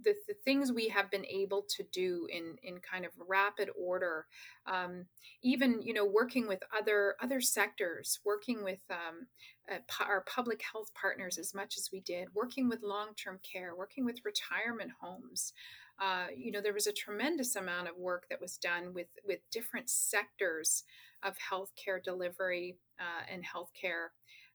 the, 0.03 0.13
the 0.27 0.35
things 0.45 0.71
we 0.71 0.89
have 0.89 1.09
been 1.09 1.25
able 1.25 1.65
to 1.75 1.83
do 1.91 2.27
in 2.31 2.57
in 2.61 2.77
kind 2.79 3.05
of 3.05 3.11
rapid 3.27 3.71
order 3.75 4.27
um, 4.67 5.07
even 5.41 5.81
you 5.81 5.91
know 5.91 6.05
working 6.05 6.47
with 6.47 6.59
other 6.79 7.15
other 7.19 7.41
sectors 7.41 8.19
working 8.23 8.63
with 8.63 8.83
um, 8.91 9.25
uh, 9.71 10.03
our 10.07 10.23
public 10.31 10.61
health 10.71 10.91
partners 10.93 11.39
as 11.39 11.55
much 11.55 11.79
as 11.79 11.89
we 11.91 12.01
did 12.01 12.27
working 12.35 12.69
with 12.69 12.83
long-term 12.83 13.39
care 13.41 13.75
working 13.75 14.05
with 14.05 14.23
retirement 14.23 14.91
homes 15.01 15.51
uh, 15.99 16.27
you 16.37 16.51
know 16.51 16.61
there 16.61 16.75
was 16.75 16.85
a 16.85 16.93
tremendous 16.93 17.55
amount 17.55 17.87
of 17.87 17.97
work 17.97 18.27
that 18.29 18.39
was 18.39 18.57
done 18.57 18.93
with 18.93 19.07
with 19.25 19.39
different 19.51 19.89
sectors 19.89 20.83
of 21.23 21.35
healthcare 21.37 22.03
delivery 22.03 22.77
uh, 22.99 23.23
and 23.31 23.43
healthcare 23.43 24.07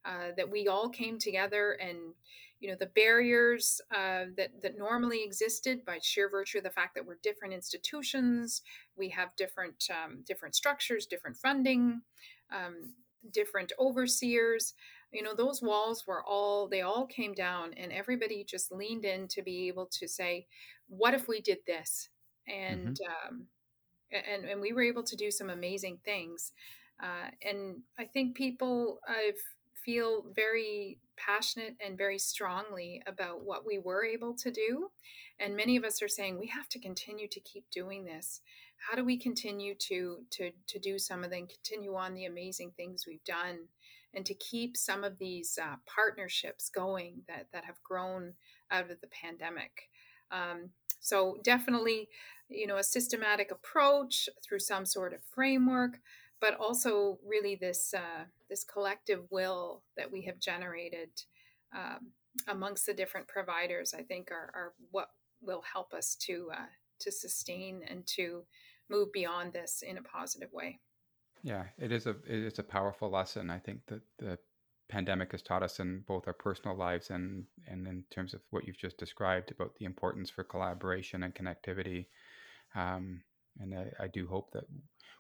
uh, 0.05 0.33
that 0.37 0.51
we 0.51 0.69
all 0.69 0.89
came 0.89 1.19
together 1.19 1.73
and 1.81 1.99
you 2.61 2.71
know 2.71 2.77
the 2.79 2.87
barriers 2.95 3.81
uh, 3.95 4.25
that 4.37 4.51
that 4.63 4.79
normally 4.79 5.23
existed 5.25 5.85
by 5.85 5.99
sheer 6.03 6.31
virtue 6.31 6.59
of 6.59 6.65
the 6.65 6.71
fact 6.71 6.95
that 6.95 7.05
we're 7.05 7.19
different 7.23 7.55
institutions 7.55 8.63
we 8.97 9.09
have 9.09 9.37
different 9.37 9.85
um, 9.91 10.23
different 10.27 10.55
structures 10.55 11.07
different 11.07 11.37
funding 11.37 12.01
um, 12.55 12.93
different 13.33 13.73
overseers 13.79 14.75
you 15.13 15.23
know 15.23 15.35
those 15.35 15.63
walls 15.63 16.05
were 16.07 16.25
all 16.25 16.69
they 16.69 16.83
all 16.83 17.07
came 17.07 17.33
down 17.33 17.73
and 17.77 17.93
everybody 17.93 18.45
just 18.45 18.73
leaned 18.73 19.05
in 19.05 19.29
to 19.29 19.43
be 19.43 19.69
able 19.69 19.87
to 19.87 20.07
say 20.07 20.47
what 20.89 21.15
if 21.15 21.29
we 21.29 21.41
did 21.41 21.59
this 21.67 22.09
and 22.47 22.99
mm-hmm. 23.01 23.35
um, 23.35 23.47
and 24.15 24.45
and 24.45 24.61
we 24.61 24.73
were 24.73 24.83
able 24.83 25.03
to 25.03 25.17
do 25.17 25.31
some 25.31 25.51
amazing 25.51 25.99
things 26.05 26.53
uh, 27.03 27.31
and 27.43 27.77
i 27.99 28.05
think 28.05 28.35
people 28.35 29.01
i've 29.09 29.41
feel 29.85 30.25
very 30.35 30.99
passionate 31.17 31.77
and 31.85 31.99
very 31.99 32.19
strongly 32.19 33.03
about 33.07 33.45
what 33.45 33.67
we 33.67 33.79
were 33.79 34.05
able 34.05 34.35
to 34.35 34.51
do. 34.51 34.89
And 35.39 35.57
many 35.57 35.77
of 35.77 35.85
us 35.85 36.03
are 36.03 36.09
saying 36.09 36.39
we 36.39 36.47
have 36.49 36.69
to 36.71 36.81
continue 36.81 37.29
to 37.29 37.41
keep 37.41 37.65
doing 37.71 38.05
this. 38.05 38.41
How 38.89 38.97
do 38.97 39.05
we 39.05 39.19
continue 39.19 39.75
to 39.89 40.19
to 40.31 40.51
to 40.69 40.79
do 40.79 40.99
some 40.99 41.25
of 41.25 41.31
them, 41.31 41.47
continue 41.47 41.95
on 41.95 42.15
the 42.15 42.25
amazing 42.25 42.73
things 42.77 43.05
we've 43.07 43.25
done, 43.25 43.69
and 44.13 44.27
to 44.27 44.35
keep 44.35 44.77
some 44.77 45.05
of 45.05 45.19
these 45.19 45.59
uh, 45.61 45.77
partnerships 45.87 46.69
going 46.69 47.23
that 47.29 47.47
that 47.53 47.65
have 47.65 47.83
grown 47.83 48.35
out 48.71 48.91
of 48.91 49.01
the 49.01 49.09
pandemic. 49.09 49.89
Um, 50.31 50.71
so 51.01 51.39
definitely, 51.43 52.09
you 52.55 52.67
know, 52.67 52.77
a 52.77 52.85
systematic 52.85 53.51
approach 53.51 54.29
through 54.47 54.61
some 54.61 54.87
sort 54.87 55.13
of 55.13 55.21
framework 55.35 55.99
but 56.45 56.61
also 56.61 57.19
really 57.27 57.57
this 57.57 57.95
uh, 57.97 58.25
this 58.51 58.65
collective 58.65 59.21
will 59.31 59.83
that 59.97 60.13
we 60.13 60.23
have 60.23 60.39
generated 60.39 61.09
um, 61.75 62.13
amongst 62.49 62.85
the 62.85 62.93
different 62.93 63.27
providers. 63.29 63.95
I 63.97 64.03
think 64.03 64.31
are, 64.31 64.51
are 64.55 64.73
what 64.91 65.09
will 65.41 65.63
help 65.73 65.95
us 65.95 66.15
to 66.27 66.51
uh, 66.53 66.67
to 67.01 67.11
sustain 67.11 67.81
and 67.89 68.07
to 68.17 68.43
move 68.91 69.11
beyond 69.13 69.55
this 69.55 69.83
in 69.83 69.97
a 69.97 70.03
positive 70.03 70.53
way. 70.53 70.81
Yeah, 71.43 71.65
it 71.79 71.93
is 71.93 72.07
a 72.07 72.11
it 72.11 72.45
is 72.45 72.59
a 72.59 72.63
powerful 72.63 73.11
lesson. 73.11 73.49
I 73.49 73.59
think 73.59 73.81
that 73.87 74.03
the 74.19 74.39
pandemic 74.91 75.33
has 75.33 75.41
taught 75.41 75.63
us 75.63 75.81
in 75.81 76.05
both 76.07 76.27
our 76.27 76.35
personal 76.35 76.77
lives 76.77 77.09
and 77.09 77.45
and 77.67 77.87
in 77.87 78.05
terms 78.11 78.35
of 78.35 78.41
what 78.51 78.67
you've 78.67 78.77
just 78.77 78.99
described 78.99 79.51
about 79.51 79.75
the 79.77 79.87
importance 79.87 80.29
for 80.29 80.45
collaboration 80.45 81.23
and 81.23 81.35
connectivity. 81.35 82.07
Um, 82.75 83.23
and 83.61 83.75
I, 83.75 84.05
I 84.05 84.07
do 84.09 84.27
hope 84.27 84.51
that 84.53 84.65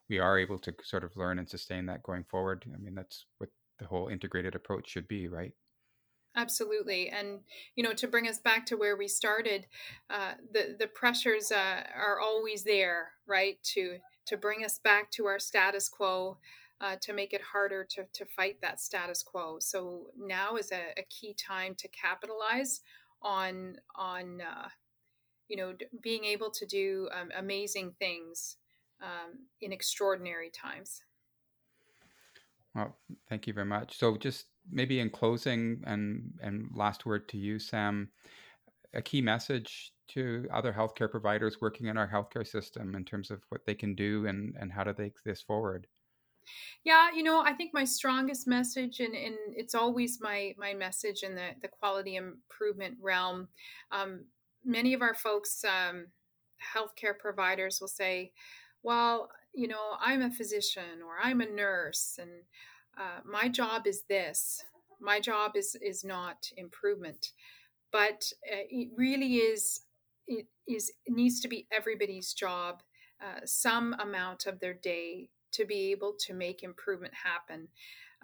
we 0.08 0.18
are 0.18 0.38
able 0.38 0.58
to 0.58 0.74
sort 0.82 1.04
of 1.04 1.16
learn 1.16 1.38
and 1.38 1.48
sustain 1.48 1.86
that 1.86 2.02
going 2.02 2.24
forward. 2.24 2.64
I 2.72 2.78
mean, 2.78 2.94
that's 2.94 3.26
what 3.38 3.50
the 3.78 3.86
whole 3.86 4.08
integrated 4.08 4.54
approach 4.54 4.88
should 4.88 5.08
be, 5.08 5.28
right? 5.28 5.52
Absolutely, 6.36 7.10
and 7.10 7.40
you 7.76 7.84
know, 7.84 7.92
to 7.92 8.08
bring 8.08 8.26
us 8.26 8.38
back 8.38 8.66
to 8.66 8.76
where 8.76 8.96
we 8.96 9.06
started, 9.06 9.66
uh, 10.10 10.32
the 10.52 10.74
the 10.78 10.88
pressures 10.88 11.52
uh, 11.52 11.84
are 11.94 12.18
always 12.18 12.64
there, 12.64 13.12
right? 13.26 13.62
To 13.74 13.98
to 14.26 14.36
bring 14.36 14.64
us 14.64 14.80
back 14.82 15.12
to 15.12 15.26
our 15.26 15.38
status 15.38 15.88
quo, 15.88 16.38
uh, 16.80 16.96
to 17.02 17.12
make 17.12 17.32
it 17.32 17.40
harder 17.40 17.86
to 17.90 18.04
to 18.12 18.24
fight 18.24 18.56
that 18.62 18.80
status 18.80 19.22
quo. 19.22 19.58
So 19.60 20.06
now 20.18 20.56
is 20.56 20.72
a, 20.72 20.98
a 20.98 21.04
key 21.08 21.34
time 21.34 21.76
to 21.76 21.88
capitalize 21.88 22.80
on 23.22 23.76
on 23.94 24.40
uh, 24.40 24.68
you 25.48 25.56
know 25.56 25.74
being 26.02 26.24
able 26.24 26.50
to 26.50 26.66
do 26.66 27.08
um, 27.12 27.30
amazing 27.36 27.92
things 27.98 28.56
um, 29.02 29.38
in 29.60 29.72
extraordinary 29.72 30.50
times. 30.50 31.02
Well, 32.74 32.96
thank 33.28 33.46
you 33.46 33.52
very 33.52 33.66
much. 33.66 33.98
So, 33.98 34.16
just 34.16 34.46
maybe 34.70 35.00
in 35.00 35.10
closing, 35.10 35.82
and 35.86 36.32
and 36.42 36.68
last 36.74 37.06
word 37.06 37.28
to 37.28 37.38
you, 37.38 37.58
Sam, 37.58 38.10
a 38.94 39.02
key 39.02 39.20
message 39.20 39.92
to 40.08 40.46
other 40.52 40.72
healthcare 40.72 41.10
providers 41.10 41.60
working 41.60 41.86
in 41.86 41.96
our 41.96 42.08
healthcare 42.08 42.46
system 42.46 42.94
in 42.94 43.04
terms 43.04 43.30
of 43.30 43.42
what 43.48 43.64
they 43.64 43.74
can 43.74 43.94
do 43.94 44.26
and 44.26 44.54
and 44.58 44.72
how 44.72 44.84
to 44.84 44.92
take 44.92 45.14
this 45.24 45.40
forward. 45.40 45.86
Yeah, 46.84 47.10
you 47.14 47.22
know, 47.22 47.40
I 47.40 47.54
think 47.54 47.72
my 47.72 47.84
strongest 47.84 48.46
message, 48.46 49.00
and, 49.00 49.14
and 49.14 49.36
it's 49.50 49.74
always 49.74 50.18
my 50.20 50.54
my 50.58 50.74
message 50.74 51.22
in 51.22 51.34
the 51.34 51.50
the 51.62 51.68
quality 51.68 52.16
improvement 52.16 52.96
realm. 53.00 53.48
Um, 53.92 54.24
many 54.64 54.94
of 54.94 55.02
our 55.02 55.14
folks, 55.14 55.64
um, 55.64 56.06
healthcare 56.74 57.18
providers, 57.18 57.78
will 57.80 57.88
say, 57.88 58.32
well, 58.82 59.30
you 59.54 59.68
know, 59.68 59.96
I'm 60.00 60.22
a 60.22 60.30
physician 60.30 61.02
or 61.04 61.16
I'm 61.22 61.40
a 61.40 61.46
nurse 61.46 62.18
and 62.20 62.30
uh, 62.98 63.20
my 63.24 63.48
job 63.48 63.86
is 63.86 64.02
this. 64.08 64.62
My 65.00 65.20
job 65.20 65.52
is 65.56 65.76
is 65.82 66.04
not 66.04 66.50
improvement, 66.56 67.32
but 67.92 68.30
uh, 68.50 68.66
it 68.70 68.90
really 68.96 69.36
is. 69.36 69.80
It 70.26 70.46
is 70.68 70.92
it 71.04 71.12
needs 71.12 71.40
to 71.40 71.48
be 71.48 71.66
everybody's 71.72 72.32
job. 72.32 72.82
Uh, 73.20 73.40
some 73.44 73.94
amount 73.98 74.46
of 74.46 74.60
their 74.60 74.74
day 74.74 75.30
to 75.52 75.64
be 75.64 75.90
able 75.92 76.14
to 76.26 76.34
make 76.34 76.62
improvement 76.62 77.14
happen. 77.14 77.68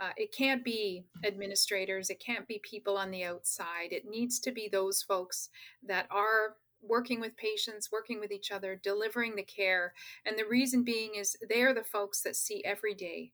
Uh, 0.00 0.12
it 0.16 0.32
can't 0.32 0.64
be 0.64 1.04
administrators. 1.24 2.08
It 2.08 2.20
can't 2.24 2.48
be 2.48 2.60
people 2.62 2.96
on 2.96 3.10
the 3.10 3.24
outside. 3.24 3.92
It 3.92 4.08
needs 4.08 4.38
to 4.40 4.50
be 4.50 4.66
those 4.66 5.02
folks 5.02 5.50
that 5.86 6.06
are 6.10 6.56
working 6.82 7.20
with 7.20 7.36
patients, 7.36 7.90
working 7.92 8.18
with 8.18 8.32
each 8.32 8.50
other, 8.50 8.80
delivering 8.82 9.36
the 9.36 9.42
care. 9.42 9.92
And 10.24 10.38
the 10.38 10.46
reason 10.46 10.82
being 10.84 11.16
is 11.16 11.36
they 11.48 11.60
are 11.62 11.74
the 11.74 11.84
folks 11.84 12.22
that 12.22 12.34
see 12.34 12.64
every 12.64 12.94
day 12.94 13.32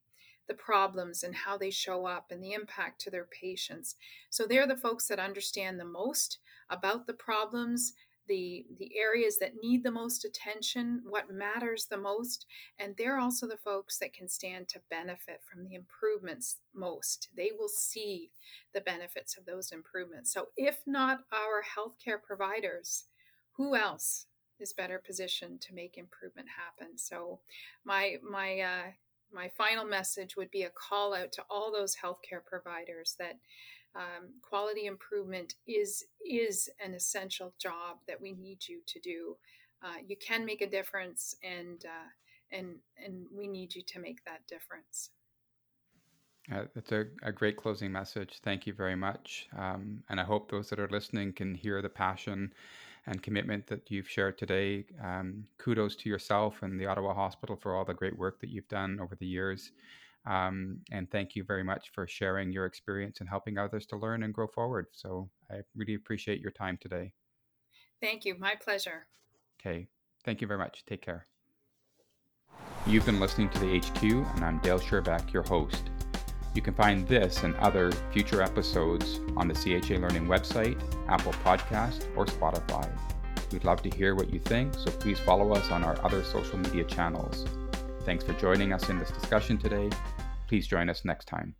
the 0.48 0.54
problems 0.54 1.22
and 1.22 1.34
how 1.34 1.58
they 1.58 1.70
show 1.70 2.06
up 2.06 2.26
and 2.30 2.42
the 2.42 2.52
impact 2.52 3.00
to 3.00 3.10
their 3.10 3.26
patients. 3.26 3.96
So 4.30 4.46
they're 4.46 4.66
the 4.66 4.76
folks 4.76 5.08
that 5.08 5.18
understand 5.18 5.78
the 5.78 5.84
most 5.84 6.38
about 6.70 7.06
the 7.06 7.14
problems, 7.14 7.94
the 8.28 8.66
the 8.78 8.90
areas 8.96 9.38
that 9.38 9.54
need 9.62 9.82
the 9.82 9.90
most 9.90 10.24
attention, 10.24 11.02
what 11.08 11.30
matters 11.30 11.86
the 11.86 11.96
most, 11.96 12.46
and 12.78 12.94
they're 12.96 13.18
also 13.18 13.46
the 13.46 13.56
folks 13.56 13.98
that 13.98 14.12
can 14.12 14.28
stand 14.28 14.68
to 14.68 14.80
benefit 14.90 15.40
from 15.50 15.64
the 15.64 15.74
improvements 15.74 16.56
most. 16.74 17.28
They 17.36 17.50
will 17.58 17.68
see 17.68 18.30
the 18.74 18.80
benefits 18.80 19.36
of 19.36 19.46
those 19.46 19.72
improvements. 19.72 20.32
So 20.32 20.48
if 20.56 20.78
not 20.86 21.20
our 21.32 21.62
healthcare 21.62 22.22
providers, 22.22 23.04
who 23.52 23.74
else 23.74 24.26
is 24.58 24.72
better 24.72 25.02
positioned 25.04 25.60
to 25.62 25.74
make 25.74 25.98
improvement 25.98 26.48
happen? 26.48 26.98
So 26.98 27.40
my 27.84 28.16
my 28.22 28.60
uh, 28.60 28.90
my 29.32 29.50
final 29.56 29.84
message 29.84 30.36
would 30.36 30.50
be 30.50 30.62
a 30.62 30.70
call 30.70 31.14
out 31.14 31.32
to 31.32 31.44
all 31.50 31.72
those 31.72 31.96
healthcare 31.96 32.44
providers 32.44 33.16
that 33.18 33.38
um, 33.96 34.28
quality 34.42 34.86
improvement 34.86 35.54
is 35.66 36.04
is 36.24 36.68
an 36.84 36.94
essential 36.94 37.54
job 37.60 37.98
that 38.06 38.20
we 38.20 38.32
need 38.32 38.58
you 38.68 38.80
to 38.86 39.00
do. 39.00 39.36
Uh, 39.82 39.96
you 40.06 40.16
can 40.16 40.44
make 40.44 40.60
a 40.60 40.68
difference, 40.68 41.34
and 41.42 41.84
uh, 41.84 42.56
and 42.56 42.76
and 43.02 43.26
we 43.34 43.46
need 43.48 43.74
you 43.74 43.82
to 43.86 43.98
make 43.98 44.24
that 44.24 44.46
difference. 44.48 45.10
Uh, 46.52 46.64
that's 46.74 46.92
a, 46.92 47.06
a, 47.24 47.32
great 47.32 47.56
closing 47.56 47.90
message. 47.90 48.38
Thank 48.44 48.68
you 48.68 48.72
very 48.72 48.94
much. 48.94 49.48
Um, 49.58 50.04
and 50.08 50.20
I 50.20 50.22
hope 50.22 50.48
those 50.48 50.70
that 50.70 50.78
are 50.78 50.88
listening 50.88 51.32
can 51.32 51.56
hear 51.56 51.82
the 51.82 51.88
passion 51.88 52.52
and 53.06 53.20
commitment 53.20 53.66
that 53.66 53.90
you've 53.90 54.08
shared 54.08 54.38
today. 54.38 54.84
Um, 55.02 55.44
kudos 55.58 55.96
to 55.96 56.08
yourself 56.08 56.62
and 56.62 56.78
the 56.78 56.86
Ottawa 56.86 57.14
Hospital 57.14 57.56
for 57.56 57.74
all 57.74 57.84
the 57.84 57.94
great 57.94 58.16
work 58.16 58.40
that 58.40 58.50
you've 58.50 58.68
done 58.68 59.00
over 59.00 59.16
the 59.16 59.26
years. 59.26 59.72
Um, 60.26 60.78
and 60.90 61.10
thank 61.10 61.36
you 61.36 61.44
very 61.44 61.62
much 61.62 61.90
for 61.94 62.06
sharing 62.06 62.52
your 62.52 62.66
experience 62.66 63.20
and 63.20 63.28
helping 63.28 63.58
others 63.58 63.86
to 63.86 63.96
learn 63.96 64.24
and 64.24 64.34
grow 64.34 64.48
forward. 64.48 64.86
So 64.92 65.30
I 65.50 65.60
really 65.76 65.94
appreciate 65.94 66.40
your 66.40 66.50
time 66.50 66.78
today. 66.80 67.12
Thank 68.00 68.24
you. 68.24 68.36
My 68.38 68.54
pleasure. 68.56 69.06
Okay. 69.60 69.86
Thank 70.24 70.40
you 70.40 70.46
very 70.46 70.58
much. 70.58 70.84
Take 70.86 71.02
care. 71.02 71.26
You've 72.86 73.06
been 73.06 73.20
listening 73.20 73.50
to 73.50 73.58
the 73.58 73.78
HQ, 73.78 74.02
and 74.02 74.44
I'm 74.44 74.58
Dale 74.58 74.78
Sherback, 74.78 75.32
your 75.32 75.42
host. 75.44 75.90
You 76.54 76.62
can 76.62 76.74
find 76.74 77.06
this 77.06 77.42
and 77.42 77.54
other 77.56 77.92
future 78.12 78.42
episodes 78.42 79.20
on 79.36 79.48
the 79.48 79.54
CHA 79.54 79.94
Learning 79.94 80.26
website, 80.26 80.80
Apple 81.08 81.32
Podcast, 81.44 82.06
or 82.16 82.26
Spotify. 82.26 82.88
We'd 83.52 83.64
love 83.64 83.82
to 83.82 83.90
hear 83.90 84.14
what 84.14 84.32
you 84.32 84.40
think, 84.40 84.74
so 84.74 84.90
please 84.90 85.18
follow 85.18 85.52
us 85.52 85.70
on 85.70 85.84
our 85.84 86.02
other 86.04 86.24
social 86.24 86.58
media 86.58 86.84
channels. 86.84 87.44
Thanks 88.06 88.22
for 88.22 88.34
joining 88.34 88.72
us 88.72 88.88
in 88.88 89.00
this 89.00 89.10
discussion 89.10 89.58
today. 89.58 89.90
Please 90.46 90.68
join 90.68 90.88
us 90.88 91.04
next 91.04 91.26
time. 91.26 91.56